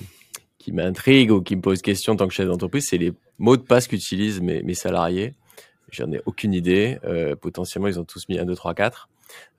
[0.60, 3.58] qui m'intrigue ou qui me pose question en tant que chef d'entreprise, c'est les mots
[3.58, 5.34] de passe qu'utilisent mes, mes salariés.
[5.96, 7.00] J'en ai aucune idée.
[7.06, 9.10] Euh, potentiellement, ils ont tous mis 1, 2, 3, 4.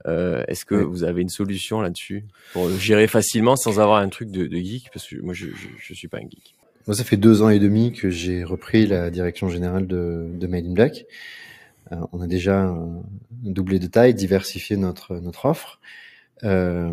[0.07, 4.31] Euh, Est-ce que vous avez une solution là-dessus pour gérer facilement sans avoir un truc
[4.31, 4.91] de, de geek?
[4.93, 5.47] Parce que moi, je,
[5.79, 6.55] je, suis pas un geek.
[6.87, 10.47] Moi, ça fait deux ans et demi que j'ai repris la direction générale de, de
[10.47, 11.07] Made in Black.
[11.93, 12.75] Euh, on a déjà
[13.31, 15.81] doublé de taille, diversifié notre notre offre.
[16.45, 16.93] Euh,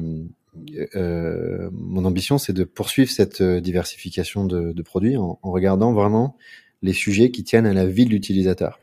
[0.96, 6.38] euh, mon ambition, c'est de poursuivre cette diversification de, de produits en, en, regardant vraiment
[6.84, 8.80] les sujets qui tiennent à la vie de l'utilisateur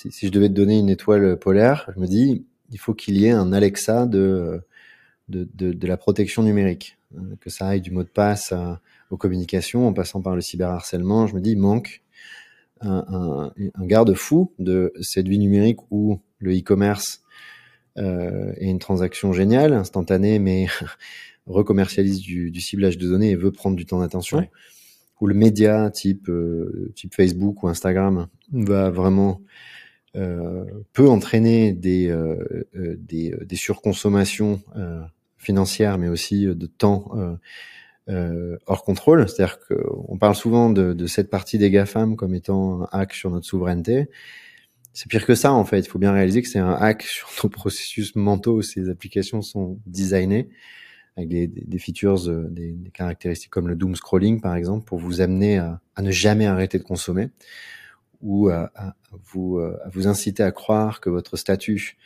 [0.00, 3.18] si, si, je devais te donner une étoile polaire, je me dis, il faut qu'il
[3.18, 4.62] y ait un Alexa de,
[5.28, 6.96] de, de, de, la protection numérique.
[7.16, 8.54] Euh, que ça aille du mot de passe
[9.10, 11.26] aux communications, en passant par le cyberharcèlement.
[11.26, 12.02] Je me dis, il manque
[12.80, 17.22] un, un, un garde-fou de cette vie numérique où le e-commerce
[17.98, 20.66] euh, est une transaction géniale, instantanée, mais
[21.46, 24.38] recommercialise du, du, ciblage de données et veut prendre du temps d'attention.
[24.38, 24.50] Ouais.
[25.20, 29.42] Où le média type, euh, type Facebook ou Instagram va vraiment
[30.12, 34.62] peut entraîner des, euh, euh, des, des, surconsommations
[35.36, 37.12] financières, mais aussi de temps
[38.08, 39.28] hors contrôle.
[39.28, 43.30] C'est-à-dire qu'on parle souvent de, de, cette partie des GAFAM comme étant un hack sur
[43.30, 44.08] notre souveraineté.
[44.92, 45.78] C'est pire que ça, en fait.
[45.78, 48.62] Il faut bien réaliser que c'est un hack sur nos processus mentaux.
[48.62, 50.48] Ces applications sont designées
[51.16, 52.18] avec des, des features,
[52.50, 56.10] des, des, caractéristiques comme le doom scrolling, par exemple, pour vous amener à, à ne
[56.10, 57.28] jamais arrêter de consommer
[58.22, 61.96] ou à, à, vous, euh, à vous inciter à croire que votre statut,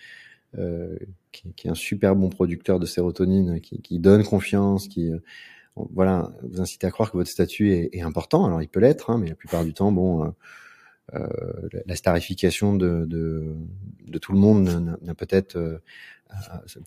[0.58, 0.96] euh,
[1.32, 5.18] qui, qui, est un super bon producteur de sérotonine, qui, qui donne confiance, qui euh,
[5.76, 8.46] voilà, vous inciter à croire que votre statut est, est important.
[8.46, 10.28] Alors il peut l'être, hein, mais la plupart du temps, bon, euh,
[11.14, 11.28] euh
[11.86, 13.54] la starification de, de,
[14.06, 15.78] de, tout le monde n'a peut-être euh,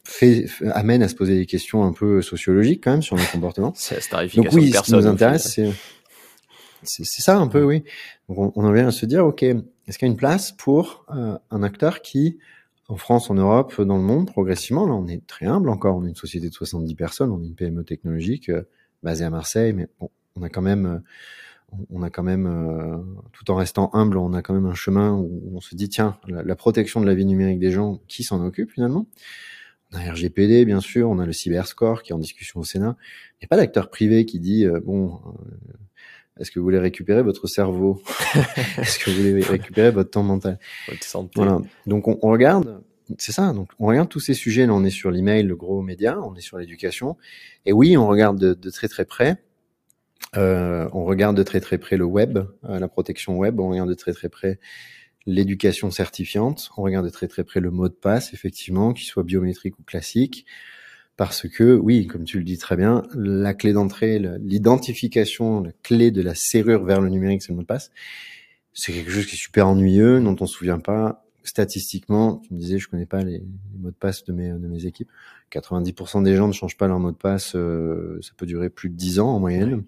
[0.04, 3.74] fait, amène à se poser des questions un peu sociologiques quand même sur nos comportements.
[4.36, 5.72] Donc oui, ce qui nous intéresse, c'est
[6.84, 7.84] c'est ça un peu, oui.
[8.30, 10.52] Donc on, on, en vient à se dire, ok, est-ce qu'il y a une place
[10.52, 12.38] pour euh, un acteur qui,
[12.88, 16.06] en France, en Europe, dans le monde, progressivement, là on est très humble encore, on
[16.06, 18.64] est une société de 70 personnes, on est une PME technologique euh,
[19.04, 21.00] basée à Marseille, mais bon, on a quand même, euh,
[21.90, 22.98] on a quand même, euh,
[23.34, 26.18] tout en restant humble, on a quand même un chemin où on se dit, tiens,
[26.28, 29.08] la, la protection de la vie numérique des gens, qui s'en occupe finalement?
[29.94, 32.98] On a RGPD, bien sûr, on a le Cyberscore qui est en discussion au Sénat.
[33.34, 35.20] Il n'y a pas d'acteur privé qui dit, euh, bon,
[36.40, 38.02] est-ce que vous voulez récupérer votre cerveau
[38.78, 41.32] Est-ce que vous voulez récupérer votre temps mental Votre santé.
[41.36, 41.60] Voilà.
[41.86, 42.82] Donc on, on regarde,
[43.18, 43.54] c'est ça.
[43.54, 44.66] Donc on regarde tous ces sujets.
[44.66, 47.18] Là, on est sur l'email, le gros média, on est sur l'éducation.
[47.66, 49.38] Et oui, on regarde de, de très très près.
[50.36, 53.60] Euh, on regarde de très très près le web, euh, la protection web.
[53.60, 54.60] On regarde de très très près
[55.26, 56.70] l'éducation certifiante.
[56.78, 59.84] On regarde de très très près le mot de passe, effectivement, qu'il soit biométrique ou
[59.84, 60.46] classique
[61.18, 66.12] parce que, oui, comme tu le dis très bien, la clé d'entrée, l'identification, la clé
[66.12, 67.92] de la serrure vers le numérique, c'est le mot de passe.
[68.74, 71.26] c'est quelque chose qui est super ennuyeux, dont on se souvient pas.
[71.44, 73.42] Statistiquement, tu me disais, je connais pas les,
[73.80, 75.10] mots de passe de mes, équipes.
[75.52, 77.56] 90% des gens ne changent pas leur mot de passe.
[77.56, 79.84] Euh, ça peut durer plus de 10 ans en moyenne.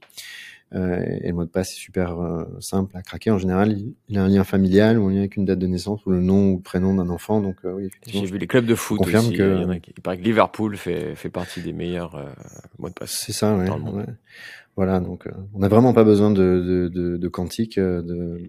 [0.72, 3.32] Et le mot de passe est super euh, simple à craquer.
[3.32, 3.76] En général,
[4.08, 6.22] il, a un lien familial ou un lien avec une date de naissance ou le
[6.22, 7.42] nom ou le prénom d'un enfant.
[7.42, 8.22] Donc euh, oui, effectivement.
[8.22, 9.38] J'ai vu les clubs de foot confirme aussi.
[9.38, 9.64] Que...
[9.64, 12.24] Il, il, paraît que Liverpool fait, fait partie des meilleurs
[12.78, 13.12] mots de passe.
[13.12, 14.06] C'est ça, ouais, ouais.
[14.76, 18.40] Voilà, donc on n'a vraiment pas besoin de, de, de, de quantique, de,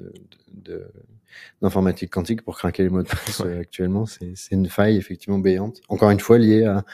[1.60, 4.04] d'informatique quantique pour craquer les mots de passe actuellement.
[4.06, 5.80] C'est une faille effectivement béante.
[5.88, 6.84] Encore une fois liée à,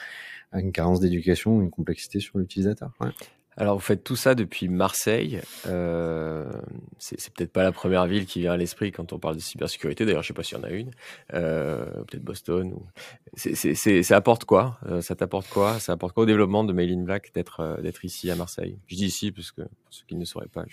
[0.53, 2.93] à une carence d'éducation, une complexité sur l'utilisateur.
[3.01, 3.09] Ouais.
[3.59, 5.41] Alors, vous faites tout ça depuis Marseille.
[5.67, 6.45] Euh,
[6.99, 10.05] c'est peut-être pas la première ville qui vient à l'esprit quand on parle de cybersécurité.
[10.05, 10.91] D'ailleurs, je sais pas s'il y en a une.
[11.33, 12.75] Euh, peut-être Boston.
[13.35, 14.79] Ça apporte quoi?
[14.87, 15.81] Euh, Ça t'apporte quoi?
[15.81, 18.77] Ça apporte quoi au développement de Mail in Black d'être ici à Marseille?
[18.89, 20.65] Je dis ici parce que pour ceux qui ne sauraient pas,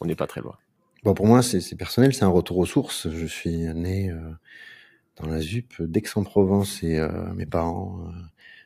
[0.00, 0.56] on n'est pas très loin.
[1.04, 2.14] Bon, pour moi, c'est personnel.
[2.14, 3.10] C'est un retour aux sources.
[3.10, 4.10] Je suis né
[5.16, 6.98] dans la ZUP d'Aix-en-Provence et
[7.34, 8.10] mes parents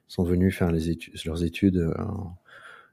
[0.07, 2.37] sont venus faire leurs études en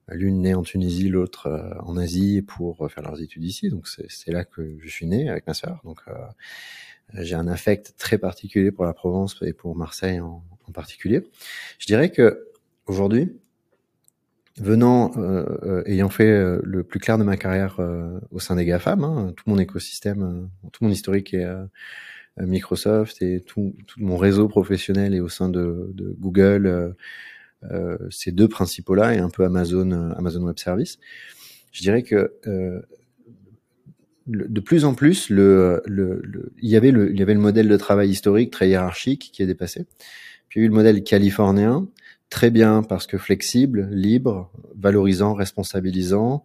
[0.10, 3.70] l'une née en Tunisie, l'autre euh, en Asie pour faire leurs études ici.
[3.70, 5.82] Donc c'est là que je suis né avec ma sœur.
[5.84, 6.14] Donc euh,
[7.14, 11.24] j'ai un affect très particulier pour la Provence et pour Marseille en, en particulier.
[11.80, 12.48] Je dirais que
[12.86, 13.38] aujourd'hui,
[14.58, 17.80] venant, euh, ayant fait le plus clair de ma carrière
[18.32, 21.46] au sein des GAFAM, hein, tout mon écosystème, tout mon historique est
[22.46, 26.90] Microsoft et tout, tout, mon réseau professionnel est au sein de, de Google, euh,
[28.10, 31.00] ces deux principaux-là et un peu Amazon, euh, Amazon Web Service.
[31.72, 32.82] Je dirais que euh,
[34.28, 37.70] de plus en plus, le, le, il, y avait le, il y avait le modèle
[37.70, 39.86] de travail historique très hiérarchique qui est dépassé.
[40.50, 41.88] Puis il y a eu le modèle californien,
[42.30, 46.44] très bien parce que flexible, libre, valorisant, responsabilisant,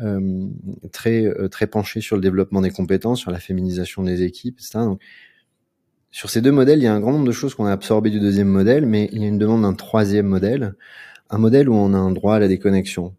[0.00, 0.46] euh,
[0.92, 4.78] très très penché sur le développement des compétences, sur la féminisation des équipes, etc.
[4.78, 5.02] Donc,
[6.10, 8.10] sur ces deux modèles, il y a un grand nombre de choses qu'on a absorbées
[8.10, 10.74] du deuxième modèle, mais il y a une demande d'un troisième modèle,
[11.30, 13.14] un modèle où on a un droit à la déconnexion,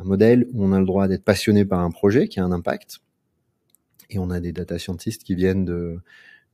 [0.00, 2.52] un modèle où on a le droit d'être passionné par un projet qui a un
[2.52, 3.00] impact,
[4.10, 6.00] et on a des data scientists qui viennent de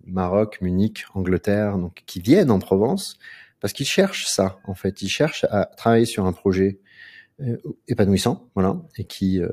[0.04, 3.18] Maroc, Munich, Angleterre, donc qui viennent en Provence
[3.60, 4.58] parce qu'ils cherchent ça.
[4.64, 6.78] En fait, ils cherchent à travailler sur un projet
[7.40, 7.56] euh,
[7.88, 9.48] épanouissant, voilà, et qui euh,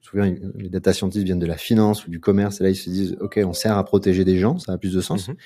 [0.00, 0.24] souvent
[0.56, 3.16] les data scientists viennent de la finance ou du commerce, et là ils se disent,
[3.20, 5.28] ok, on sert à protéger des gens, ça a plus de sens.
[5.28, 5.36] Mhm.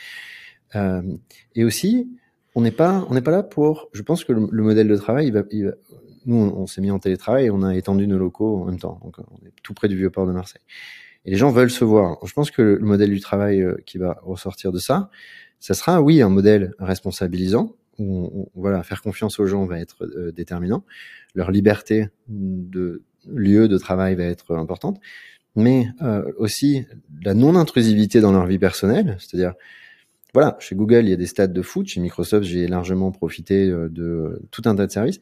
[0.77, 1.03] Euh,
[1.55, 2.09] et aussi,
[2.55, 3.89] on n'est pas, on n'est pas là pour.
[3.93, 5.73] Je pense que le, modèle de travail, il va, il va
[6.27, 9.01] nous, on, s'est mis en télétravail et on a étendu nos locaux en même temps.
[9.03, 10.63] Donc, on est tout près du vieux port de Marseille.
[11.25, 12.19] Et les gens veulent se voir.
[12.25, 15.11] Je pense que le, modèle du travail euh, qui va ressortir de ça,
[15.61, 20.33] ça sera, oui, un modèle responsabilisant, où voilà, faire confiance aux gens va être euh,
[20.33, 20.85] déterminant.
[21.35, 25.01] Leur liberté de lieu de travail va être importante,
[25.57, 26.85] mais euh, aussi
[27.25, 29.55] la non-intrusivité dans leur vie personnelle, c'est-à-dire
[30.35, 33.69] voilà, chez Google, il y a des stades de foot, chez Microsoft, j'ai largement profité
[33.69, 35.21] euh, de tout un tas de services.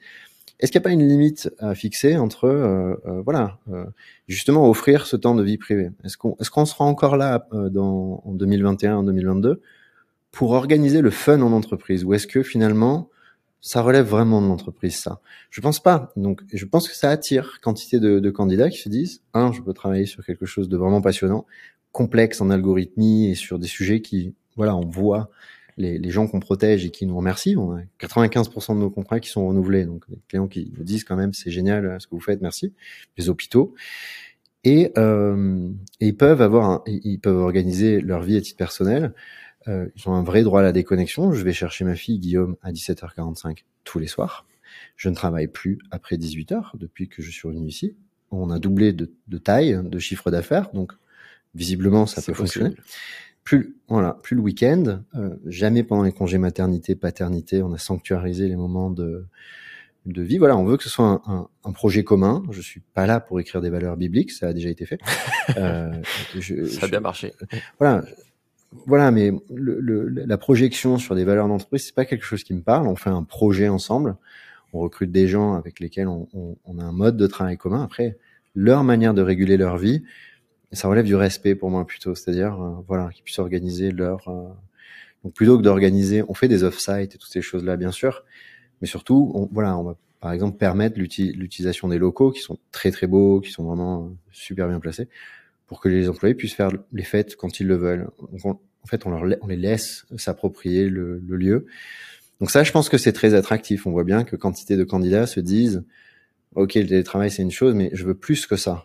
[0.58, 3.84] Est-ce qu'il n'y a pas une limite à fixer entre, euh, euh voilà, euh,
[4.26, 5.90] justement offrir ce temps de vie privée?
[6.02, 9.60] Est-ce qu'on est qu'on sera encore là dans, en 2021, en 2022
[10.30, 12.04] pour organiser le fun en entreprise?
[12.04, 13.10] Ou est-ce que finalement,
[13.62, 15.20] ça relève vraiment de l'entreprise, ça.
[15.50, 16.12] Je pense pas.
[16.16, 19.72] Donc, je pense que ça attire quantité de, candidats qui se disent, un, je peux
[19.72, 21.46] travailler sur quelque chose de vraiment passionnant,
[21.92, 25.30] complexe en algorithmie et sur des sujets qui, voilà, on voit
[25.76, 27.56] les, gens qu'on protège et qui nous remercient.
[27.56, 29.84] On a 95% de nos contrats qui sont renouvelés.
[29.84, 32.42] Donc, les clients qui nous disent quand même, c'est génial euh, ce que vous faites,
[32.42, 32.74] merci.
[33.16, 33.74] Les hôpitaux.
[34.64, 35.68] Et, euh,
[36.00, 39.14] ils peuvent avoir, ils peuvent organiser leur vie à titre personnel
[39.68, 41.32] euh, ils ont un vrai droit à la déconnexion.
[41.32, 44.46] Je vais chercher ma fille Guillaume à 17h45 tous les soirs.
[44.96, 47.96] Je ne travaille plus après 18h depuis que je suis revenu ici.
[48.30, 50.92] On a doublé de, de taille, de chiffre d'affaires, donc
[51.54, 52.74] visiblement ça peut fonctionner.
[53.44, 58.48] Plus voilà, plus le week-end, euh, jamais pendant les congés maternité, paternité, on a sanctuarisé
[58.48, 59.26] les moments de
[60.06, 60.38] de vie.
[60.38, 62.42] Voilà, on veut que ce soit un, un, un, projet commun.
[62.50, 64.98] Je suis pas là pour écrire des valeurs bibliques, ça a déjà été fait.
[65.56, 65.92] Euh,
[66.38, 67.34] je, ça a bien marché.
[67.78, 68.04] Voilà,
[68.86, 72.62] voilà, mais le, la projection sur des valeurs d'entreprise, c'est pas quelque chose qui me
[72.62, 72.86] parle.
[72.86, 74.16] On fait un projet ensemble,
[74.72, 77.82] on recrute des gens avec lesquels on, on, on, a un mode de travail commun.
[77.82, 78.16] Après,
[78.54, 80.02] leur manière de réguler leur vie,
[80.72, 84.28] ça relève du respect pour moi plutôt, c'est-à-dire euh, voilà, qu'ils puissent organiser leur.
[84.28, 84.48] Euh,
[85.24, 88.24] donc plutôt que d'organiser, on fait des off-site et toutes ces choses-là, bien sûr,
[88.80, 92.90] mais surtout, on, voilà, on va par exemple permettre l'utilisation des locaux qui sont très
[92.90, 95.08] très beaux, qui sont vraiment super bien placés
[95.72, 98.10] pour que les employés puissent faire les fêtes quand ils le veulent.
[98.30, 101.64] Donc en fait, on, leur, on les laisse s'approprier le, le, lieu.
[102.40, 103.86] Donc ça, je pense que c'est très attractif.
[103.86, 105.82] On voit bien que quantité de candidats se disent,
[106.56, 108.84] OK, le télétravail, c'est une chose, mais je veux plus que ça.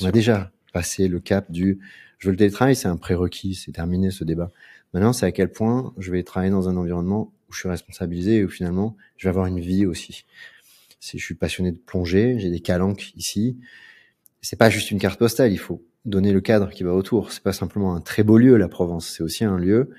[0.00, 1.80] on a déjà passé le cap du
[2.18, 4.52] Je veux le télétravail, c'est un prérequis, c'est terminé ce débat.
[4.94, 8.36] Maintenant, c'est à quel point je vais travailler dans un environnement où je suis responsabilisé
[8.36, 10.24] et où finalement, je vais avoir une vie aussi.
[11.00, 13.58] Si je suis passionné de plongée, j'ai des calanques ici.
[14.40, 17.32] C'est pas juste une carte postale, il faut donner le cadre qui va autour.
[17.32, 19.08] C'est pas simplement un très beau lieu, la Provence.
[19.08, 19.90] C'est aussi un lieu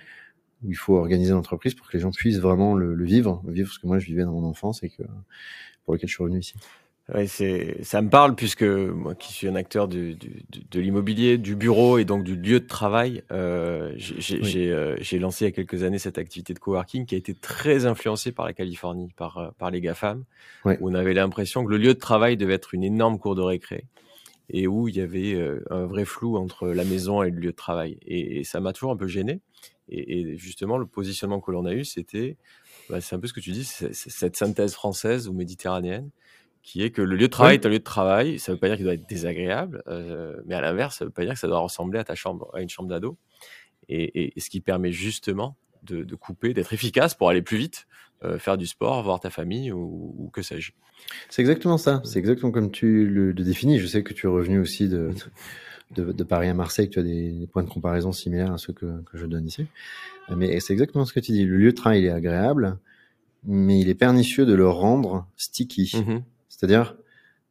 [0.64, 3.72] où il faut organiser l'entreprise pour que les gens puissent vraiment le, le, vivre, vivre
[3.72, 5.04] ce que moi je vivais dans mon enfance et que
[5.86, 6.56] pour lequel je suis revenu ici.
[7.82, 11.98] Ça me parle puisque moi qui suis un acteur du, du, de l'immobilier, du bureau
[11.98, 14.70] et donc du lieu de travail, euh, j'ai, oui.
[14.70, 17.86] euh, lancé il y a quelques années cette activité de coworking qui a été très
[17.88, 20.24] influencée par la Californie, par, euh, par les GAFAM,
[20.66, 23.42] où on avait l'impression que le lieu de travail devait être une énorme cour de
[23.42, 23.86] récré
[24.50, 25.38] et où il y avait
[25.70, 27.98] un vrai flou entre la maison et le lieu de travail.
[28.06, 29.42] Et, et ça m'a toujours un peu gêné.
[29.90, 32.38] Et, et, justement, le positionnement que l'on a eu, c'était,
[32.90, 36.10] bah, c'est un peu ce que tu dis, c'est, c'est cette synthèse française ou méditerranéenne
[36.62, 37.62] qui est que le lieu de travail oui.
[37.62, 38.40] est un lieu de travail.
[38.40, 41.10] Ça ne veut pas dire qu'il doit être désagréable, euh, mais à l'inverse, ça ne
[41.10, 43.18] veut pas dire que ça doit ressembler à ta chambre, à une chambre d'ado.
[43.88, 47.58] Et, et, et, ce qui permet justement de, de couper, d'être efficace pour aller plus
[47.58, 47.88] vite,
[48.24, 50.72] euh, faire du sport, voir ta famille ou, ou que sais-je.
[51.30, 52.02] C'est exactement ça.
[52.04, 53.80] C'est exactement comme tu le, le, définis.
[53.80, 55.12] Je sais que tu es revenu aussi de,
[55.96, 58.74] de, de, Paris à Marseille, que tu as des points de comparaison similaires à ceux
[58.74, 59.68] que, que je donne ici.
[60.36, 61.46] Mais c'est exactement ce que tu dis.
[61.46, 62.78] Le lieu de travail il est agréable,
[63.46, 65.92] mais il est pernicieux de le rendre sticky.
[65.96, 66.22] Mm -hmm
[66.60, 66.96] c'est-à-dire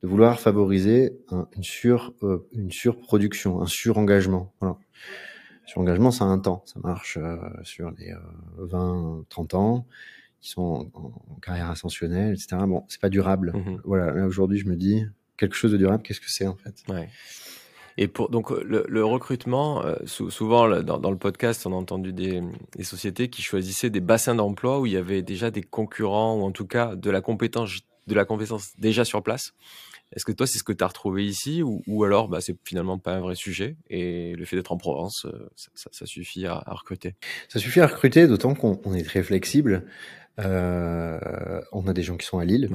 [0.03, 4.53] de vouloir favoriser un, une, sur, euh, une surproduction, un surengagement.
[4.61, 4.77] Voilà.
[5.69, 6.63] Surengagement, ça a un temps.
[6.65, 8.19] Ça marche euh, sur les euh,
[8.57, 9.87] 20, 30 ans,
[10.41, 12.57] qui sont en, en, carrière ascensionnelle, etc.
[12.67, 13.53] Bon, c'est pas durable.
[13.55, 13.81] Mm -hmm.
[13.85, 14.07] Voilà.
[14.13, 15.05] Là, aujourd'hui, je me dis,
[15.37, 16.77] quelque chose de durable, qu'est-ce que c'est en fait?
[16.89, 17.09] Ouais.
[18.01, 22.13] Et pour donc le, le recrutement, euh, souvent dans, dans, le podcast, on a entendu
[22.13, 22.41] des,
[22.77, 26.43] des sociétés qui choisissaient des bassins d'emploi où il y avait déjà des concurrents ou
[26.45, 29.53] en tout cas de la compétence de la compétence déjà sur place.
[30.13, 32.57] Est-ce que toi, c'est ce que tu as retrouvé ici ou, ou alors bah, c'est
[32.65, 36.07] finalement pas un vrai sujet et le fait d'être en Provence, euh, ça, ça, ça
[36.07, 37.15] suffit à, à, recruter?
[37.49, 39.85] Ça suffit à recruter, d'autant qu'on est très flexible.
[40.39, 42.71] Euh, on a des gens qui sont à Lille,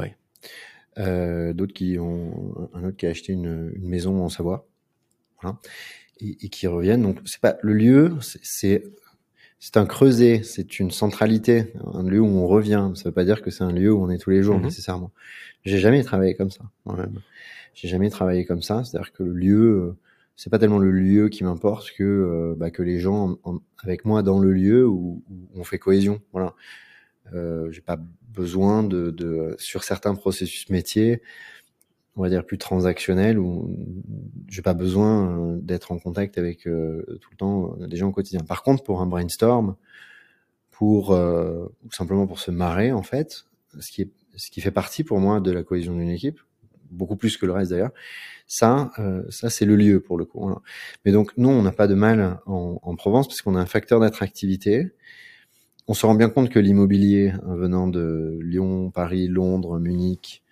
[0.99, 4.67] euh, d'autres qui ont un autre qui a acheté une, une maison en Savoie,
[5.41, 5.57] voilà,
[6.19, 7.01] et, et, qui reviennent.
[7.01, 8.83] Donc c'est pas le lieu, c'est
[9.63, 12.91] c'est un creuset, c'est une centralité, un lieu où on revient.
[12.95, 14.63] Ça veut pas dire que c'est un lieu où on est tous les jours mmh.
[14.63, 15.11] nécessairement.
[15.63, 16.65] J'ai jamais travaillé comme ça.
[16.85, 17.21] Moi-même.
[17.73, 18.83] J'ai jamais travaillé comme ça.
[18.83, 19.97] C'est-à-dire que le lieu, euh,
[20.35, 24.03] c'est pas tellement le lieu qui m'importe que euh, bah, que les gens en, avec
[24.03, 26.19] moi dans le lieu où, où on fait cohésion.
[26.33, 26.55] Voilà.
[27.33, 27.97] Euh, J'ai pas
[28.33, 31.21] besoin de, de sur certains processus métiers
[32.15, 33.75] on va dire plus transactionnel où
[34.47, 38.09] j'ai pas besoin euh, d'être en contact avec euh, tout le temps euh, des gens
[38.09, 38.41] au quotidien.
[38.41, 39.75] Par contre, pour un brainstorm,
[40.71, 43.45] pour euh, ou simplement pour se marrer en fait,
[43.79, 46.39] ce qui est ce qui fait partie pour moi de la cohésion d'une équipe,
[46.89, 47.91] beaucoup plus que le reste d'ailleurs.
[48.47, 50.51] Ça, euh, ça c'est le lieu pour le coup.
[51.05, 53.67] Mais donc nous, on n'a pas de mal en, en Provence parce qu'on a un
[53.67, 54.91] facteur d'attractivité.
[55.87, 60.43] On se rend bien compte que l'immobilier venant de Lyon, Paris, Londres, Munich,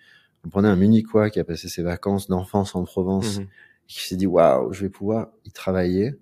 [0.44, 3.46] on prenait un Munichois qui a passé ses vacances d'enfance en Provence, mmh.
[3.86, 6.14] qui s'est dit waouh, je vais pouvoir y travailler,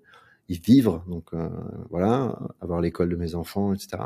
[0.49, 1.49] y vivre, donc euh,
[1.89, 4.03] voilà, avoir l'école de mes enfants, etc.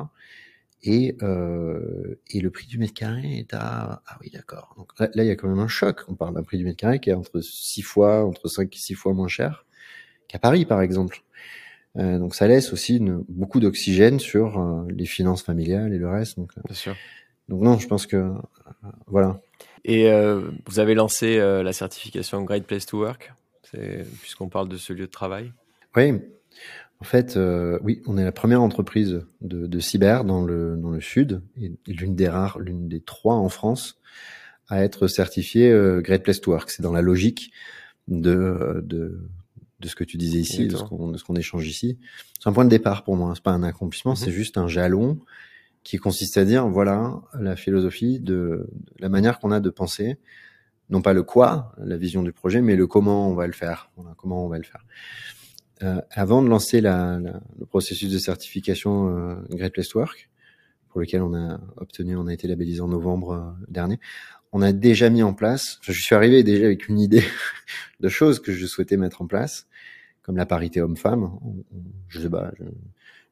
[0.84, 4.76] Et, euh, et le prix du mètre carré est à ah oui d'accord.
[4.78, 6.04] Donc là, là, il y a quand même un choc.
[6.08, 8.78] On parle d'un prix du mètre carré qui est entre six fois, entre 5 et
[8.78, 9.66] six fois moins cher
[10.28, 11.24] qu'à Paris par exemple.
[11.98, 16.10] Euh, donc ça laisse aussi une, beaucoup d'oxygène sur euh, les finances familiales et le
[16.10, 16.38] reste.
[16.38, 16.96] Donc, euh, Bien sûr.
[17.48, 18.34] donc non, je pense que euh,
[19.08, 19.42] voilà.
[19.88, 23.32] Et euh, vous avez lancé euh, la certification Great Place to Work,
[24.22, 25.54] puisqu'on parle de ce lieu de travail.
[25.96, 26.12] Oui,
[27.00, 30.90] en fait, euh, oui, on est la première entreprise de, de cyber dans le, dans
[30.90, 34.02] le sud, et l'une des rares, l'une des trois en France,
[34.70, 36.72] à être certifiée euh, Great Place to Work.
[36.72, 37.52] C'est dans la logique
[38.08, 39.20] de, de,
[39.82, 42.00] de ce que tu disais ici, de ce qu'on qu échange ici.
[42.40, 43.34] C'est un point de départ pour moi.
[43.36, 44.26] C'est pas un accomplissement, mm -hmm.
[44.26, 45.20] c'est juste un jalon
[45.86, 48.68] qui consiste à dire voilà la philosophie de,
[49.00, 50.18] la manière qu'on a de penser,
[50.90, 53.92] non pas le quoi, la vision du projet, mais le comment on va le faire.
[53.96, 54.84] Voilà, comment on va le faire.
[55.84, 60.30] Euh, avant de lancer la, la, le processus de certification euh, Great Place Work,
[60.90, 64.00] pour lequel on a obtenu, on a été labellisé en novembre euh, dernier,
[64.54, 65.78] on a déjà mis en place.
[65.82, 67.24] Je suis arrivé déjà avec une idée
[68.00, 69.68] de choses que je souhaitais mettre en place,
[70.24, 71.30] comme la parité homme-femme.
[72.08, 72.52] Je sais pas.
[72.58, 72.66] Je,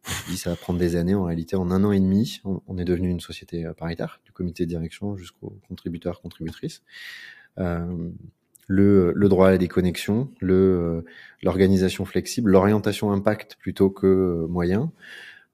[0.06, 1.16] je dis ça va prendre des années.
[1.16, 4.20] En réalité, en un an et demi, on, on est devenu une société euh, paritaire,
[4.26, 6.82] du comité de direction jusqu'aux contributeurs, contributrices.
[7.60, 8.10] Euh,
[8.68, 11.06] le, le, droit à la déconnexion, le euh,
[11.42, 14.92] l'organisation flexible, l'orientation impact plutôt que euh, moyen,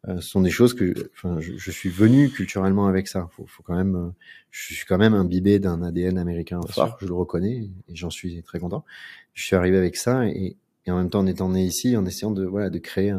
[0.07, 3.27] euh, sont des choses que, enfin, je, je, suis venu culturellement avec ça.
[3.31, 4.13] Faut, faut quand même,
[4.51, 8.41] je suis quand même imbibé d'un ADN américain fort, je le reconnais et j'en suis
[8.43, 8.85] très content.
[9.33, 12.05] Je suis arrivé avec ça et, et en même temps en étant né ici, en
[12.05, 13.13] essayant de voilà de créer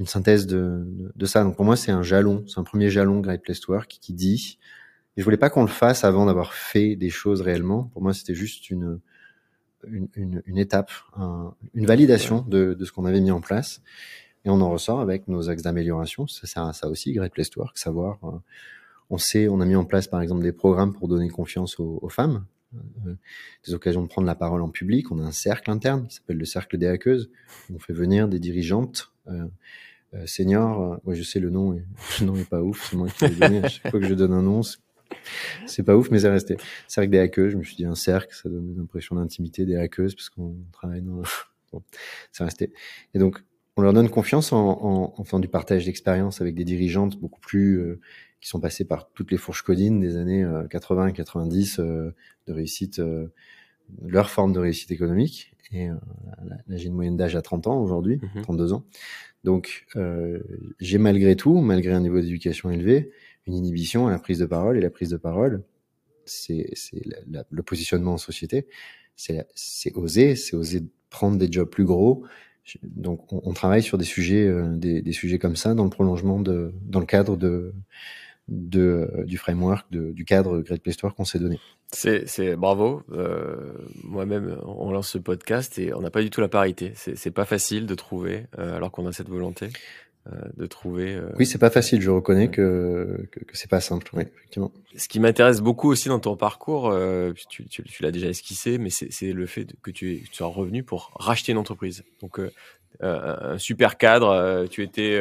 [0.00, 0.84] une synthèse de,
[1.14, 1.44] de, ça.
[1.44, 4.12] Donc pour moi, c'est un jalon, c'est un premier jalon Great Place to Work qui
[4.12, 4.58] dit.
[5.16, 7.84] Et je voulais pas qu'on le fasse avant d'avoir fait des choses réellement.
[7.84, 9.00] Pour moi, c'était juste une
[9.86, 10.90] une, une, étape,
[11.74, 13.82] une validation de, de ce qu'on avait mis en place.
[14.44, 16.26] Et on en ressort avec nos axes d'amélioration.
[16.26, 18.18] Ça sert à ça aussi, Great Place to Work, savoir.
[18.24, 18.38] Euh,
[19.10, 21.98] on sait, on a mis en place par exemple des programmes pour donner confiance aux,
[22.00, 23.14] aux femmes, euh,
[23.66, 25.10] des occasions de prendre la parole en public.
[25.10, 27.30] On a un cercle interne qui s'appelle le cercle des hackeuses.
[27.74, 29.46] On fait venir des dirigeantes euh,
[30.14, 31.00] euh seniors.
[31.04, 31.72] Moi, je sais le nom,
[32.20, 32.88] le nom est pas ouf.
[32.90, 33.64] C'est moi qui l'ai donné.
[33.64, 34.62] À chaque fois que je donne un nom,
[35.66, 36.56] c'est pas ouf, mais c'est resté.
[36.88, 37.52] Cercle des hackeuses.
[37.52, 40.56] Je me suis dit un cercle, ça donne une impression d'intimité des hackeuses parce qu'on
[40.72, 41.22] travaille dans.
[41.72, 41.84] Bon,
[42.32, 42.72] c'est resté.
[43.14, 43.44] Et donc,
[43.76, 47.38] on leur donne confiance en, en, en faisant du partage d'expérience avec des dirigeantes beaucoup
[47.38, 48.00] plus euh,
[48.40, 52.14] qui sont passées par toutes les fourches codines des années 80 90 euh,
[52.48, 53.28] de réussite, euh,
[54.02, 55.54] leur forme de réussite économique.
[55.72, 58.84] Et là, j'ai une moyenne d'âge à 30 ans aujourd'hui, 32 mmh ans.
[59.44, 59.86] Donc,
[60.78, 63.10] j'ai malgré tout, malgré un niveau d'éducation élevé,
[63.46, 64.76] une inhibition à la prise de parole.
[64.76, 65.62] Et la prise de parole,
[66.24, 66.72] c'est
[67.26, 68.66] le positionnement en société.
[69.16, 72.24] C'est oser, c'est oser prendre des jobs plus gros,
[72.82, 76.72] donc, on, travaille sur des sujets, euh, des, sujets comme ça dans le prolongement de,
[76.82, 77.74] dans le cadre de,
[78.50, 81.58] de du framework, de, du cadre Great Place qu'on s'est donné.
[81.92, 83.02] C'est, bravo.
[83.12, 83.72] Euh,
[84.04, 86.92] moi-même, on lance ce podcast et on n'a pas du tout la parité.
[86.94, 89.70] C'est, pas facile de trouver, euh, alors qu'on a cette volonté.
[90.26, 91.14] Euh, de trouver.
[91.14, 92.02] Euh, oui, c'est pas facile.
[92.02, 94.10] Je reconnais que, que, que c'est pas simple.
[94.12, 94.70] Oui, effectivement.
[94.94, 98.76] Ce qui m'intéresse beaucoup aussi dans ton parcours, euh, tu, tu, tu l'as déjà esquissé,
[98.76, 102.04] mais c'est le fait que tu, tu sois revenu pour racheter une entreprise.
[102.20, 102.38] Donc
[103.00, 104.66] un super cadre.
[104.70, 105.18] tu étais,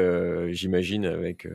[0.54, 1.48] j'imagine, avec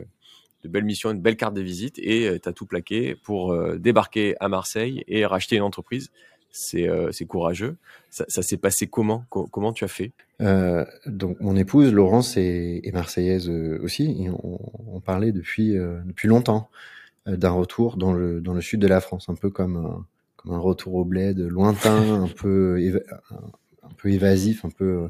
[0.64, 4.34] de belles missions, une belle carte de visite, et tu as tout plaqué pour débarquer
[4.40, 6.10] à Marseille et racheter une entreprise
[6.54, 7.76] c'est euh, courageux.
[8.10, 9.26] Ça, ça s'est passé comment?
[9.28, 10.12] Comment tu as fait?
[10.40, 14.22] Euh, Donc mon épouse Laurence est, est marseillaise euh, aussi.
[14.22, 14.60] Et on,
[14.94, 16.70] on, parlait depuis euh, depuis longtemps
[17.26, 20.06] euh, d'un retour dans le dans le sud de la France, un peu comme un,
[20.36, 22.78] comme un retour au bled lointain, un peu
[23.82, 25.08] un, peu évasif, un peu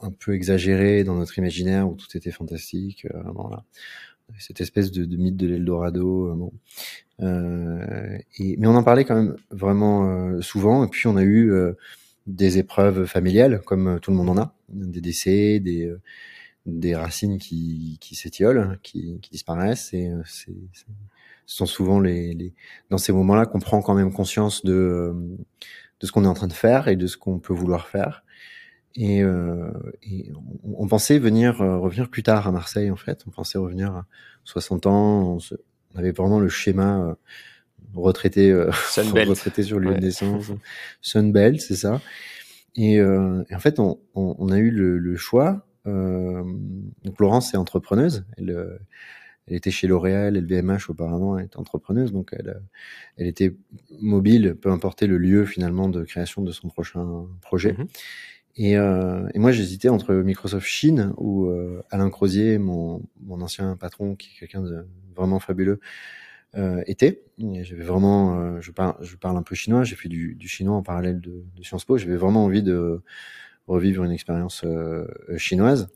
[0.00, 3.08] un peu exagéré dans notre imaginaire où tout était fantastique.
[3.34, 3.64] voilà
[4.38, 6.28] cette espèce de, de mythe de l'Eldorado.
[6.28, 6.52] Euh, bon.
[7.20, 10.84] Euh, et, mais on en parlait quand même vraiment euh, souvent.
[10.84, 11.52] Et puis on a eu
[12.26, 15.92] des épreuves familiales, comme tout le monde en a, des décès, des
[16.64, 19.92] des racines qui, qui s'étiolent, qui, qui disparaissent.
[19.94, 20.86] Et c'est, ce
[21.46, 22.54] sont souvent les, les
[22.88, 25.12] dans ces moments-là qu'on prend quand même conscience de
[26.00, 28.24] de ce qu'on est en train de faire et de ce qu'on peut vouloir faire.
[28.94, 29.70] Et, euh,
[30.02, 30.30] et
[30.64, 33.22] on, on, pensait venir euh, revenir plus tard à Marseille en fait.
[33.26, 34.06] On pensait revenir à
[34.44, 35.34] 60 ans.
[35.34, 35.54] On, se,
[35.94, 37.14] on avait vraiment le schéma euh,
[37.94, 40.50] retraité, euh, retraité sur lieu de naissance,
[41.00, 42.00] Sunbelt, c'est ça.
[42.74, 45.66] Et, euh, et, en fait, on, on, on a eu le, le choix.
[45.86, 46.42] Euh,
[47.04, 48.24] donc Laurence est entrepreneuse.
[48.36, 48.78] Elle,
[49.46, 52.62] elle était chez L'Oréal, LVMH auparavant, elle était entrepreneuse, donc elle,
[53.16, 53.54] elle était
[54.00, 57.72] mobile, peu importe le lieu finalement de création de son prochain projet.
[57.72, 57.88] Mm-hmm.
[58.56, 63.76] Et, euh, et, moi, j'hésitais entre Microsoft Chine, où euh, Alain Crozier, mon, mon, ancien
[63.76, 65.80] patron, qui est quelqu'un de vraiment fabuleux,
[66.54, 67.22] euh, était.
[67.38, 69.84] J'avais vraiment, euh, je parle, je parle un peu chinois.
[69.84, 71.96] J'ai fait du, du, chinois en parallèle de, de Sciences Po.
[71.96, 73.00] J'avais vraiment envie de
[73.66, 75.06] revivre une expérience euh,
[75.38, 75.88] chinoise.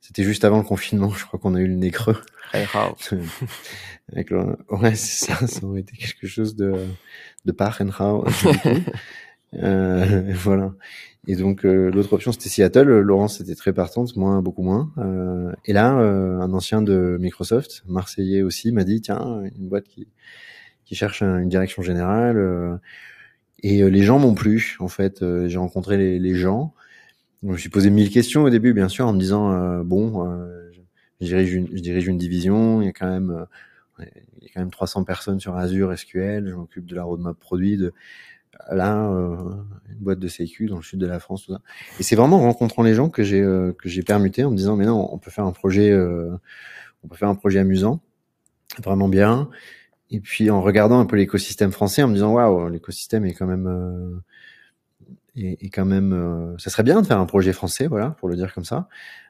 [0.00, 1.10] C'était juste avant le confinement.
[1.16, 2.16] Je crois qu'on a eu le nez creux.
[4.12, 4.56] Avec le...
[4.70, 5.46] Ouais, c'est ça.
[5.46, 6.86] Ça aurait été quelque chose de
[7.44, 7.70] de pas
[9.54, 10.74] euh, voilà.
[11.26, 12.88] Et donc euh, l'autre option c'était Seattle.
[13.00, 14.92] Laurence était très partante, moi beaucoup moins.
[14.98, 19.84] Euh, et là, euh, un ancien de Microsoft, marseillais aussi, m'a dit tiens une boîte
[19.84, 20.08] qui
[20.84, 22.36] qui cherche une direction générale.
[22.38, 22.76] Euh,
[23.62, 24.76] et les gens m'ont plu.
[24.80, 26.72] En fait, j'ai rencontré les, les gens.
[27.42, 30.26] je me suis posé mille questions au début, bien sûr, en me disant bon,
[31.20, 32.80] je, dirige une, je dirige une division.
[32.80, 33.46] Il y a quand même
[33.98, 36.48] il y a quand même 300 personnes sur Azure SQL.
[36.48, 37.92] Je m'occupe de la roadmap produit, de
[38.70, 39.36] là euh,
[39.90, 41.60] une boîte de sécu dans le sud de la France tout ça.
[41.98, 44.56] Et c'est vraiment en rencontrant les gens que j'ai euh, que j'ai permuté en me
[44.56, 46.30] disant mais non on peut faire un projet euh,
[47.04, 48.00] on peut faire un projet amusant
[48.82, 49.48] vraiment bien.
[50.10, 53.46] Et puis en regardant un peu l'écosystème français en me disant waouh l'écosystème est quand
[53.46, 54.20] même euh,
[55.36, 58.28] est, est, quand même euh, ça serait bien de faire un projet français voilà pour
[58.28, 58.88] le dire comme ça.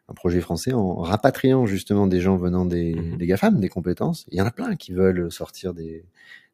[0.09, 4.27] Un projet français en rapatriant justement des gens venant des, mmh des GAFAM des compétences.
[4.31, 6.05] Il y en a plein qui veulent sortir des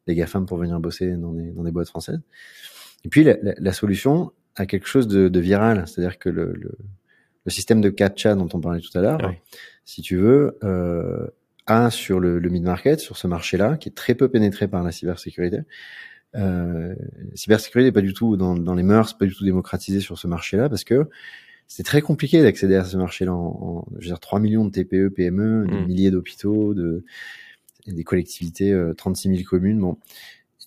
[0.07, 2.21] des GAFAM pour venir bosser dans des, dans des boîtes françaises.
[3.05, 6.53] Et puis, la, la, la solution a quelque chose de, de viral, c'est-à-dire que le,
[6.53, 6.71] le,
[7.45, 9.35] le, système de captcha dont on parlait tout à l'heure, oui.
[9.85, 11.27] si tu veux, euh,
[11.67, 14.91] a sur le, le mid-market, sur ce marché-là, qui est très peu pénétré par la
[14.91, 15.59] cybersécurité,
[16.35, 16.95] euh,
[17.35, 20.27] cybersécurité n'est pas du tout dans, dans les mœurs, pas du tout démocratisé sur ce
[20.27, 21.07] marché-là parce que
[21.67, 23.33] c'est très compliqué d'accéder à ce marché-là.
[23.33, 25.85] En, je veux dire, 3 millions de TPE, PME, des mm.
[25.85, 27.03] milliers d'hôpitaux, de,
[27.93, 29.79] des collectivités, 36 000 communes.
[29.79, 29.97] Bon,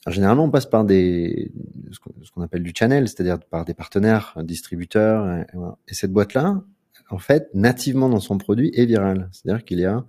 [0.08, 1.52] généralement, on passe par des
[1.90, 5.44] ce qu'on appelle du channel, c'est-à-dire par des partenaires, distributeurs.
[5.88, 6.62] Et, cette boîte-là,
[7.10, 9.28] en fait, nativement dans son produit, est virale.
[9.32, 10.04] C'est-à-dire qu'il y a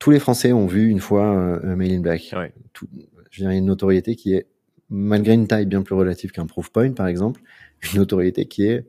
[0.00, 2.34] tous les Français ont vu une fois euh, Mail in Black.
[2.34, 2.52] Ouais.
[2.72, 2.88] Tout,
[3.30, 4.46] je dirais une notoriété qui est,
[4.88, 7.42] malgré une taille bien plus relative qu'un Proofpoint, par exemple,
[7.92, 8.86] une notoriété qui est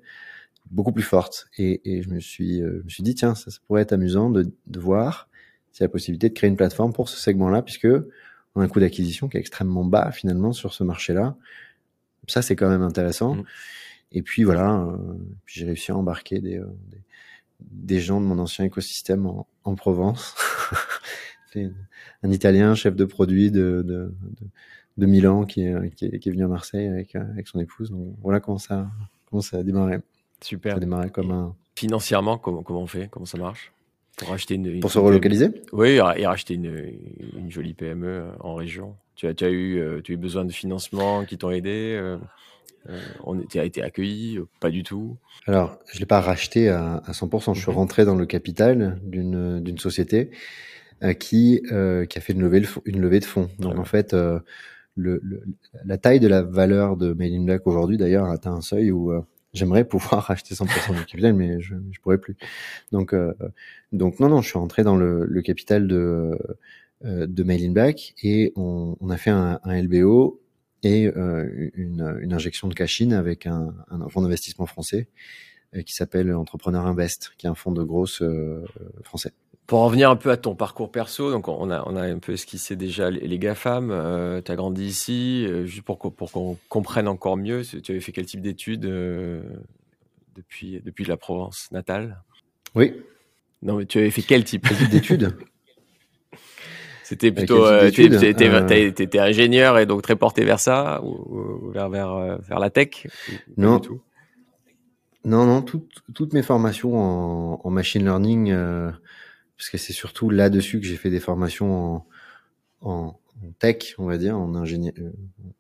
[0.72, 1.48] beaucoup plus forte.
[1.58, 3.92] Et, et je me suis, euh, je me suis dit, tiens, ça, ça pourrait être
[3.92, 5.30] amusant de, de voir
[5.80, 7.88] a la possibilité de créer une plateforme pour ce segment-là, puisque
[8.56, 11.36] on a un coût d'acquisition qui est extrêmement bas finalement sur ce marché-là.
[12.28, 13.36] Ça, c'est quand même intéressant.
[13.36, 13.44] Mmh.
[14.12, 14.98] Et puis voilà, euh,
[15.46, 17.02] j'ai réussi à embarquer des, euh, des,
[17.62, 20.36] des, gens de mon ancien écosystème en, en Provence.
[22.24, 24.48] un Italien, chef de produit de, de, de,
[24.98, 27.90] de Milan, qui est, qui, est, qui est venu à Marseille avec, avec son épouse.
[27.92, 28.90] Donc voilà comment ça,
[29.30, 30.00] comment ça a démarré.
[30.42, 30.74] Super.
[30.74, 31.56] Ça a démarré comme un...
[31.76, 33.08] Financièrement, comment, comment on fait?
[33.10, 33.72] Comment ça marche?
[34.22, 35.50] Pour racheter une, pour se relocaliser?
[35.74, 36.94] Oui, et racheter une,
[37.38, 38.96] une, jolie PME euh, en région.
[39.16, 42.00] Tu as, tu as, eu, euh, tu as eu besoin de financement qui t'ont aidé
[42.00, 42.18] euh,
[43.24, 45.18] on était, a été accueilli Pas du tout?
[45.48, 47.56] Alors, je l'ai pas racheté à, à 100%.
[47.56, 47.78] Je suis mhm.
[47.78, 50.32] rentré dans le capital d'une société
[51.04, 53.50] euh, qui, euh, qui a fait une levée, une levée de fonds.
[53.60, 54.40] Donc, en fait, euh,
[54.96, 55.44] le, le,
[55.84, 58.92] la taille de la valeur de Made in Black aujourd'hui, d'ailleurs, a atteint un seuil
[58.92, 59.12] où
[59.54, 62.36] j'aimerais pouvoir racheter 100% du capital, mais je ne pourrais plus.
[62.92, 63.34] Donc, euh,
[63.92, 66.38] donc non, non, je suis rentré dans le, le capital de,
[67.06, 70.42] euh, de Mail in Black et on, on a fait un, un LBO
[70.84, 75.08] et euh, une, une, injection de cash-in avec un, un fonds d'investissement français
[75.76, 78.66] euh, qui s'appelle Entrepreneur Invest, qui est un fonds de grosse euh,
[79.04, 79.32] français.
[79.72, 82.20] Pour en revenir un peu à ton parcours perso, donc on a, on a un
[82.20, 86.58] peu esquissé déjà les, les GAFAM, euh, tu as grandi ici, euh, juste pour, qu'on
[86.68, 89.42] comprenne encore mieux, tu avais fait quel type d'études euh,
[90.36, 92.22] depuis, depuis la Provence natale?
[92.76, 92.96] Oui.
[93.62, 94.68] Non, mais tu avais fait quel type?
[94.90, 95.38] D'études?
[97.06, 102.60] C'était plutôt, t'étais ingénieur et donc très porté vers ça ou, ou vers, vers, vers
[102.60, 103.08] la tech?
[103.56, 103.80] Non.
[105.24, 108.54] Non, non, toutes, toutes mes formations en, en machine learning,
[109.62, 112.04] parce que c'est surtout là-dessus que j'ai fait des formations
[112.82, 113.20] en, en,
[113.60, 115.12] tech, on va dire, en ingénierie, euh,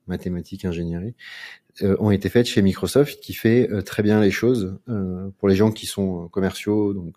[0.07, 1.13] mathématiques, ingénierie,
[1.83, 5.49] euh, ont été faites chez Microsoft, qui fait euh, très bien les choses euh, pour
[5.49, 7.13] les gens qui sont commerciaux, donc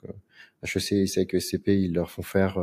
[0.63, 2.59] HEC, ISEC, SCP, ils leur font faire,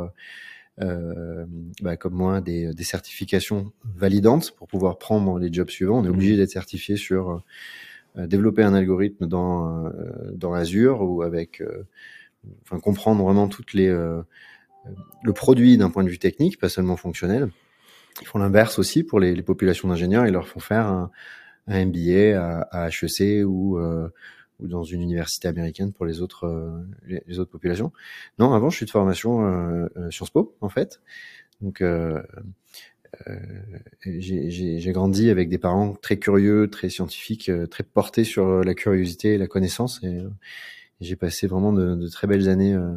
[0.77, 5.97] bah, comme moi, des, des, certifications validantes pour pouvoir prendre les jobs suivants.
[5.97, 7.43] On est obligé d'être certifié sur
[8.15, 9.91] développer un algorithme dans
[10.33, 11.63] dans Azure ou avec
[12.63, 14.21] enfin comprendre vraiment toutes les euh,
[15.23, 17.49] le produit d'un point de vue technique, pas seulement fonctionnel.
[18.21, 20.25] Ils font l'inverse aussi pour les, les populations d'ingénieurs.
[20.25, 21.11] Ils leur font faire un,
[21.67, 24.09] un MBA à, à HEC ou, euh,
[24.59, 26.81] ou dans une université américaine pour les autres euh,
[27.27, 27.91] les, autres populations.
[28.39, 31.01] Non, avant je suis de formation euh, euh Sciences Po en fait.
[31.61, 32.21] Donc euh,
[34.05, 39.37] j'ai grandi avec des parents très curieux, très scientifiques, très portés sur la curiosité et
[39.37, 40.01] la connaissance.
[40.03, 40.21] Et,
[41.01, 42.95] j'ai passé vraiment de, de, très belles années euh,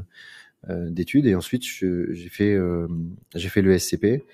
[0.68, 2.86] euh d'études et ensuite j'ai fait euh,
[3.34, 4.24] j'ai fait le SCP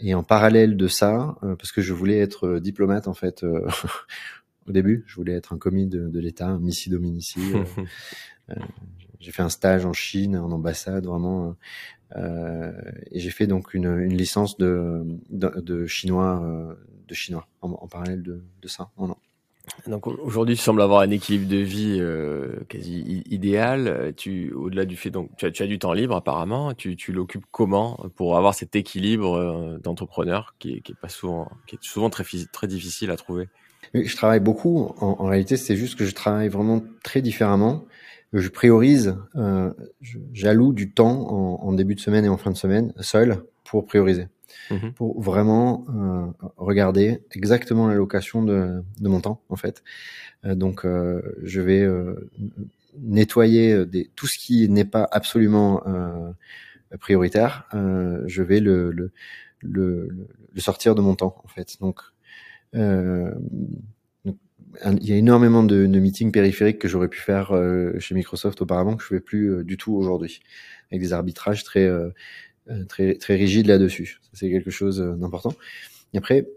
[0.00, 3.44] et en parallèle de ça euh, parce que je voulais être diplomate en fait
[4.66, 7.40] au début je voulais être un commis de, de l'État missi dominici
[9.20, 11.56] j'ai fait un stage en Chine en ambassade vraiment
[12.16, 12.72] euh,
[13.10, 16.74] et j'ai fait donc une, une licence de, de, de chinois euh,
[17.06, 19.18] de chinois en, en parallèle de, de ça en an.
[19.86, 24.12] Donc aujourd'hui, tu sembles avoir un équilibre de vie euh, quasi idéal.
[24.16, 26.74] Tu, au-delà du fait, donc tu as, du temps libre apparemment.
[26.74, 31.76] Tu, tu l'occupes comment pour avoir cet équilibre euh, d'entrepreneur qui, est, pas souvent, qui
[31.76, 33.48] est souvent très très difficile à trouver?
[33.94, 34.94] Je travaille beaucoup.
[35.00, 37.86] En réalité, c'est juste que je travaille vraiment très différemment.
[38.32, 39.16] Je priorise.
[39.36, 39.72] Euh,
[40.32, 43.86] j'alloue du temps en, en début de semaine et en fin de semaine seul pour
[43.86, 44.28] prioriser.
[44.70, 46.26] Mmh pour vraiment euh,
[46.56, 49.82] regarder exactement l'allocation de, de, mon temps en fait.
[50.44, 52.30] Euh, donc euh, je vais euh,
[52.98, 56.32] nettoyer des, tout ce qui n'est pas absolument euh,
[56.98, 57.68] prioritaire.
[57.72, 59.12] je vais le, le,
[59.60, 60.08] le,
[60.54, 61.76] le, sortir de mon temps en fait.
[61.80, 62.00] Donc
[65.00, 67.52] il y a énormément de, meetings périphériques que j'aurais pu faire
[67.98, 70.40] chez Microsoft auparavant que je ne fais plus du tout aujourd'hui,
[70.90, 71.88] avec des arbitrages très
[72.70, 74.20] euh, très très rigide là-dessus.
[74.34, 75.54] C'est quelque chose euh, d'important.
[76.12, 76.48] Et après,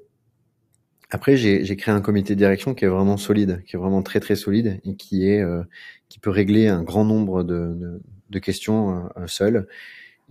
[1.09, 4.19] après j'ai créé un comité de direction qui est vraiment solide, qui est vraiment très
[4.19, 5.63] très solide et qui est euh,
[6.09, 9.67] qui peut régler un grand nombre de, de, de questions euh, seul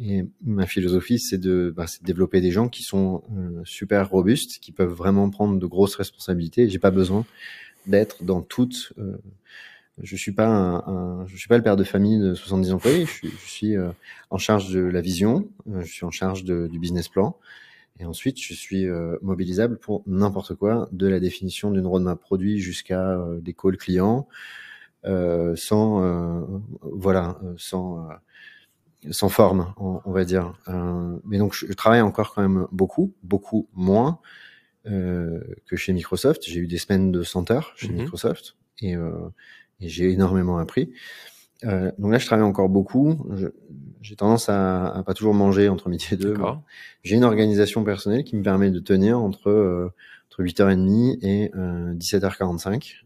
[0.03, 4.59] Et ma philosophie, c'est de, bah, de développer des gens qui sont euh, super robustes,
[4.59, 6.69] qui peuvent vraiment prendre de grosses responsabilités.
[6.71, 7.27] J'ai pas besoin
[7.87, 8.93] d'être dans toutes.
[8.99, 9.19] Euh,
[10.03, 13.05] je suis pas un, je suis pas le père de famille de 70 employés.
[13.05, 13.91] Je suis, je suis euh,
[14.31, 15.49] en charge de la vision.
[15.69, 17.37] Euh, je suis en charge de, du business plan.
[17.99, 18.87] Et ensuite, je suis
[19.21, 24.27] mobilisable pour n'importe quoi, de la définition d'une roadmap produit jusqu'à des calls clients,
[25.05, 26.49] sans
[26.81, 28.09] voilà, sans
[29.11, 30.55] sans forme, on, va dire.
[30.69, 34.21] Euh, mais donc, je, travaille encore quand même beaucoup, beaucoup moins
[34.87, 36.43] euh, que chez Microsoft.
[36.47, 38.03] J'ai eu des semaines de 100 heures chez mhm.
[38.03, 39.13] Microsoft et, euh,
[39.81, 40.93] et j'ai énormément appris.
[41.65, 43.19] Euh, donc là, je travaille encore beaucoup.
[44.01, 46.35] J'ai tendance à, à, pas toujours manger entre midi et deux.
[47.03, 49.93] J'ai une organisation personnelle qui me permet de tenir entre euh,
[50.31, 51.51] entre 8h30 et
[51.97, 53.03] 17h45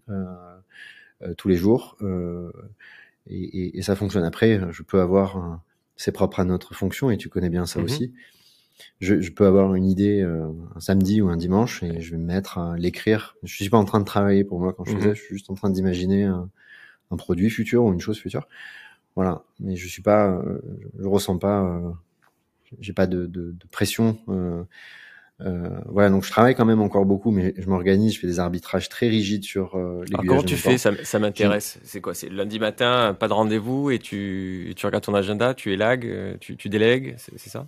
[1.36, 1.96] tous les jours.
[3.26, 4.24] Et, et, et, ça fonctionne.
[4.24, 5.62] Après, je peux avoir un,
[5.96, 7.84] c'est propre à notre fonction et tu connais bien ça mhm.
[7.84, 8.14] aussi.
[9.00, 12.16] Je, je, peux avoir une idée euh, un samedi ou un dimanche et je vais
[12.16, 13.36] me mettre à l'écrire.
[13.44, 15.14] Je suis pas en train de travailler pour moi quand je mhm.
[15.14, 16.50] je suis juste en train d'imaginer un,
[17.10, 18.48] un, produit futur ou une chose future.
[19.14, 20.60] Voilà, mais je suis pas, euh,
[20.98, 21.90] je ressens pas, euh,
[22.80, 24.18] j'ai pas de, de, de pression.
[25.40, 28.26] Euh, euh, voilà, donc je travaille quand même encore beaucoup, mais je m'organise, je fais
[28.26, 30.26] des arbitrages très rigides sur euh, les.
[30.26, 31.78] comment tu fais Ça, ça m'intéresse.
[31.82, 32.14] C'est quoi?
[32.14, 36.36] C'est lundi matin, pas de rendez-vous, et tu, tu regardes ton agenda, tu élagues, euh,
[36.40, 37.66] tu, tu délègues, c'est ça?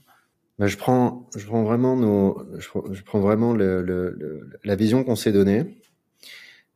[0.58, 5.16] Bah, je prends, je prends vraiment nos, je, prends vraiment le, le, la vision qu'on
[5.16, 5.76] s'est donnée.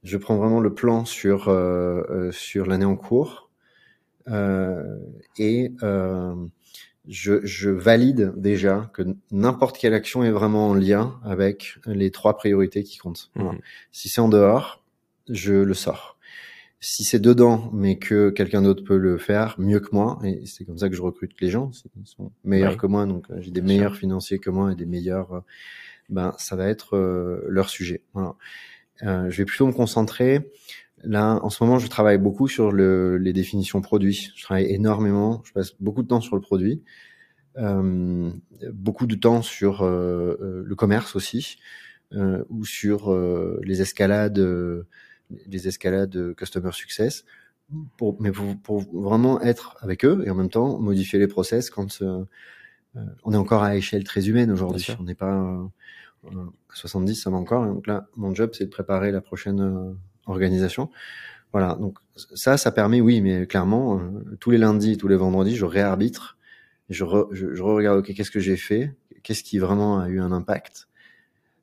[0.02, 3.50] Je prends vraiment le plan sur euh, euh sur l'année en cours
[5.38, 5.72] et
[7.10, 9.02] je, je, valide déjà que
[9.32, 13.30] n'importe quelle action est vraiment en lien avec les trois priorités qui comptent.
[13.34, 13.58] Mhm.
[13.90, 14.84] Si c'est en dehors,
[15.28, 16.16] je le sors.
[16.78, 20.64] Si c'est dedans, mais que quelqu'un d'autre peut le faire mieux que moi, et c'est
[20.64, 23.50] comme ça que je recrute les gens, ils sont meilleurs que moi, donc euh, j'ai
[23.50, 25.40] des meilleurs financiers que moi et des meilleurs, euh,
[26.08, 28.02] ben ça va être euh, leur sujet.
[28.14, 28.36] Voilà.
[29.02, 30.52] je vais plutôt me concentrer
[31.02, 34.30] Là, en ce moment, je travaille beaucoup sur le, les définitions produits.
[34.36, 35.40] Je travaille énormément.
[35.44, 36.82] Je passe beaucoup de temps sur le produit,
[37.56, 38.30] euh,
[38.72, 41.58] beaucoup de temps sur euh, euh le commerce aussi,
[42.12, 44.38] euh, ou sur euh, les escalades,
[45.46, 47.24] les escalades customer success,
[47.96, 51.70] pour, mais pour, pour, vraiment être avec eux et en même temps modifier les process
[51.70, 52.02] quand
[53.24, 54.88] on est encore à échelle très humaine aujourd'hui.
[54.98, 55.70] On n'est pas
[56.26, 57.64] à 70, ça va encore.
[57.64, 59.96] donc là, mon job, c'est de préparer la prochaine
[60.26, 60.90] organisation.
[61.52, 61.98] Voilà, donc
[62.34, 66.38] ça, ça permet, oui, mais clairement, euh, tous les lundis, tous les vendredis, je réarbitre,
[66.88, 70.88] je, je, regarde, ok, qu'est-ce que j'ai fait, qu'est-ce qui vraiment a eu un impact?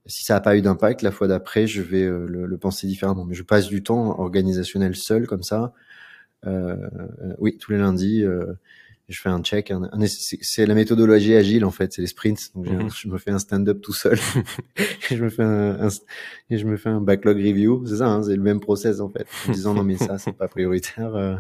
[0.06, 3.26] Si ça n'a pas eu d'impact, la fois d'après, je vais euh, le, penser différemment.
[3.26, 5.74] Mais je passe du temps organisationnel seul, comme ça.
[6.46, 6.76] Euh,
[7.40, 8.24] oui, tous les lundis,
[9.08, 9.72] je fais un check.
[10.42, 12.52] c'est la méthodologie agile en fait, c'est les sprints.
[12.56, 12.90] Donc mhm.
[12.90, 14.20] je me fais un stand-up tout seul
[15.10, 15.88] et je me fais un,
[16.50, 17.86] et je me fais un backlog review.
[17.86, 19.26] C'est ça, hein, c'est le même process en fait.
[19.48, 21.16] En disant non mais ça c'est pas prioritaire.
[21.16, 21.38] Euh.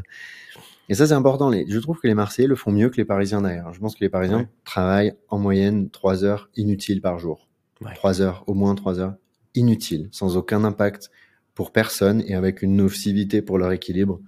[0.87, 1.49] Et ça c'est important.
[1.49, 3.73] Les, je trouve que les Marseillais le font mieux que les Parisiens d'ailleurs.
[3.73, 7.49] Je pense que les Parisiens travaillent en moyenne trois heures inutiles par jour.
[7.95, 9.15] Trois heures, au moins trois heures
[9.55, 11.11] inutiles, sans aucun impact
[11.53, 14.21] pour personne et avec une nocivité pour leur équilibre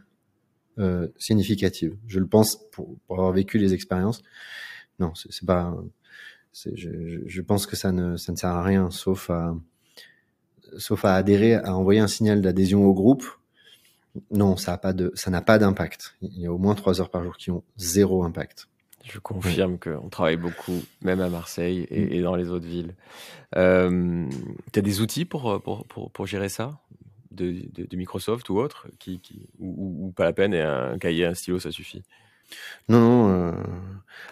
[0.79, 1.95] euh, significative.
[2.07, 4.21] Je le pense pour, avoir vécu les expériences.
[4.99, 5.75] Non, c'est pas.
[6.73, 9.55] Je, je, pense que ça ne, ça ne sert à rien, sauf à,
[10.77, 13.25] sauf à adhérer, à envoyer un signal d'adhésion au groupe.
[14.31, 16.15] Non, ça n'a pas de, ça n'a pas d'impact.
[16.21, 18.67] Il y a au moins trois heures par jour qui ont zéro impact.
[19.03, 22.95] Je confirme qu'on travaille beaucoup, même à Marseille et, dans les autres villes.
[23.55, 24.29] Euh,
[24.71, 26.79] tu as des outils pour, pour, pour, pour gérer ça?
[27.31, 29.21] De, Microsoft ou autre, qui,
[29.59, 32.03] ou, pas la peine et un cahier, un stylo, ça suffit?
[32.87, 33.51] Non, non, euh,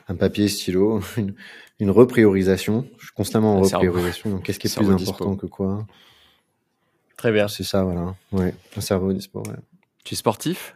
[0.08, 1.02] un papier, stylo,
[1.80, 2.88] une, repriorisation.
[2.98, 4.40] Je suis constamment en repriorisation.
[4.40, 5.86] Qu'est-ce qui est plus important que quoi?
[7.18, 7.48] Très bien.
[7.48, 8.16] C'est ça, voilà.
[8.32, 9.40] Ouais, un cerveau dispo.
[9.48, 9.56] Ouais.
[10.04, 10.76] Tu es sportif?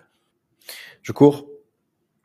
[1.02, 1.48] Je cours.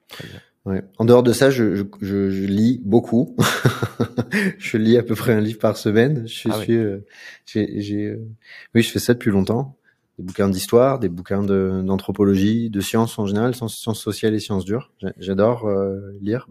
[0.09, 0.41] Très bien.
[0.65, 0.83] Ouais.
[0.99, 3.37] En dehors de ça, je, je, je, lis beaucoup.
[4.59, 6.27] je lis à peu près un livre par semaine.
[6.27, 7.07] Je ah suis, euh,
[7.47, 8.27] j'ai, euh,
[8.75, 9.77] oui, je fais ça depuis longtemps
[10.19, 14.93] des bouquins d'histoire, des bouquins d'anthropologie, de, sciences en général, sciences, sociales et sciences dures.
[15.19, 16.49] J'adore euh, lire,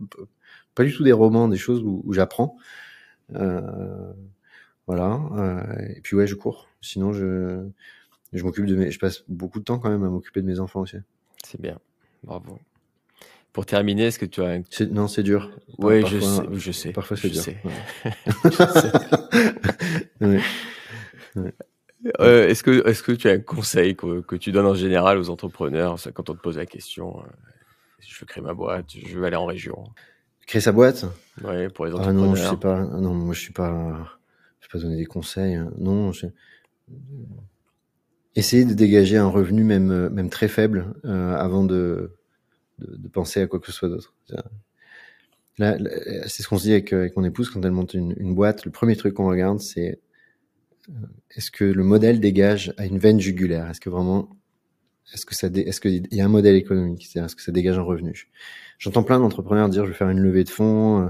[0.75, 2.57] pas du tout des romans, des choses où, j'apprends.
[3.33, 4.13] Euh,
[4.85, 5.19] voilà.
[5.33, 6.67] Euh, et puis ouais, je cours.
[6.81, 7.65] Sinon, je,
[8.33, 10.59] je m'occupe de mes, je passe beaucoup de temps quand même à m'occuper de mes
[10.59, 10.97] enfants aussi.
[11.43, 11.79] C'est bien,
[12.23, 12.59] bravo.
[13.51, 14.59] Pour terminer, est-ce que tu as
[14.91, 15.49] non, c'est dur.
[15.79, 16.91] Oui, je sais, je sais.
[16.91, 17.41] Parfois c'est dur.
[17.41, 17.57] Sais.
[17.63, 17.71] Ouais.
[21.35, 21.53] ouais.
[22.19, 25.17] Euh, est-ce que, est-ce que tu as un conseil que, que, tu donnes en général
[25.17, 27.25] aux entrepreneurs quand on te pose la question euh,
[27.99, 29.83] Je veux créer ma boîte, je veux aller en région?
[30.45, 31.05] Créer sa boîte?
[31.43, 32.23] Oui, pour les Ah entrepreneurs.
[32.25, 32.87] non, je sais pas.
[32.93, 34.19] Ah non, moi je suis pas.
[34.61, 35.55] Je vais pas donner des conseils.
[35.55, 35.71] hein.
[35.79, 36.11] Non.
[36.11, 36.27] je-
[38.35, 42.15] Essayer de dégager un revenu même euh, même très faible euh, avant de,
[42.79, 44.13] de de penser à quoi que ce soit d'autre.
[45.57, 45.89] Là, là,
[46.27, 48.65] c'est ce qu'on se dit avec, avec mon épouse quand elle monte une, une boîte.
[48.65, 49.99] Le premier truc qu'on regarde, c'est
[51.31, 53.69] est-ce que le modèle dégage à une veine jugulaire?
[53.69, 54.29] Est-ce que vraiment,
[55.13, 57.05] est-ce que ça, est-ce qu'il y a un modèle économique?
[57.05, 58.27] C'est-à-dire, est-ce que ça dégage un revenu?
[58.79, 61.05] J'entends plein d'entrepreneurs dire je vais faire une levée de fonds.
[61.05, 61.09] euh,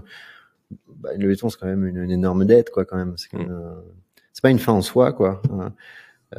[0.97, 3.15] Bah, une levée de fonds, c'est quand même une, une énorme dette, quoi, quand même.
[3.17, 3.43] C'est quand Mm.
[3.43, 3.81] même, euh,
[4.33, 5.41] c'est pas une fin en soi, quoi.
[5.51, 5.69] Euh,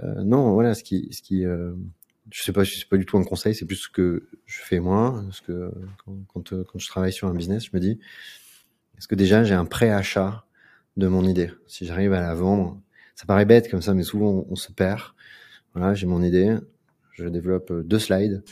[0.02, 1.72] euh, non, voilà, ce qui, ce qui, euh,
[2.30, 4.80] je sais pas, sais pas du tout un conseil, c'est plus ce que je fais
[4.80, 5.70] moi, ce que
[6.04, 7.98] quand, quand, euh, quand je travaille sur un business, je me dis,
[8.98, 10.44] est-ce que déjà j'ai un pré-achat
[10.96, 11.50] de mon idée?
[11.68, 12.80] Si j'arrive à la vendre,
[13.16, 15.00] ça paraît bête comme ça, mais souvent on, se perd.
[15.74, 16.56] Voilà, j'ai mon idée,
[17.12, 18.44] je développe euh, deux slides,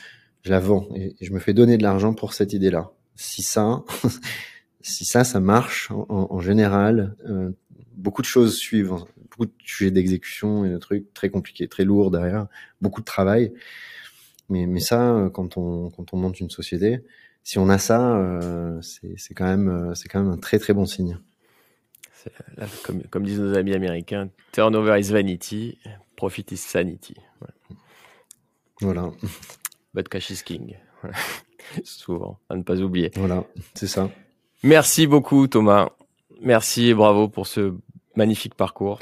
[0.42, 2.90] je la vends et, je me fais donner de l'argent pour cette idée-là.
[3.14, 3.84] Si ça,
[4.80, 7.50] si ça, ça marche en, général, euh,
[7.96, 8.94] beaucoup de choses suivent,
[9.30, 12.48] beaucoup de sujets d'exécution et de trucs très compliqués, très lourds derrière,
[12.80, 13.52] beaucoup de travail.
[14.48, 17.00] Mais, mais ça, euh, quand on, quand on monte une société,
[17.42, 20.58] si on a ça, euh, c'est c'est quand même, euh, c'est quand même un très
[20.58, 21.18] très bon signe.
[22.56, 25.78] Là, comme, comme disent nos amis américains, turnover is vanity,
[26.16, 27.14] profit is sanity.
[28.80, 29.10] Voilà,
[29.94, 30.76] But cash is king.
[31.84, 33.10] Souvent, à ne pas oublier.
[33.16, 33.44] voilà,
[33.74, 34.10] c'est ça.
[34.62, 35.90] Merci beaucoup, Thomas.
[36.40, 37.74] Merci et bravo pour ce
[38.16, 39.00] magnifique parcours.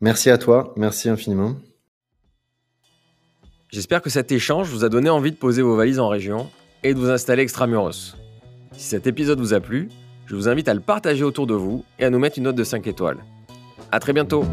[0.00, 1.56] Merci à toi, merci infiniment.
[3.70, 6.50] J'espère que cet échange vous a donné envie de poser vos valises en région
[6.82, 8.16] et de vous installer extramuros.
[8.72, 9.88] Si cet épisode vous a plu,
[10.26, 12.56] je vous invite à le partager autour de vous et à nous mettre une note
[12.56, 13.18] de 5 étoiles.
[13.92, 14.44] À très bientôt!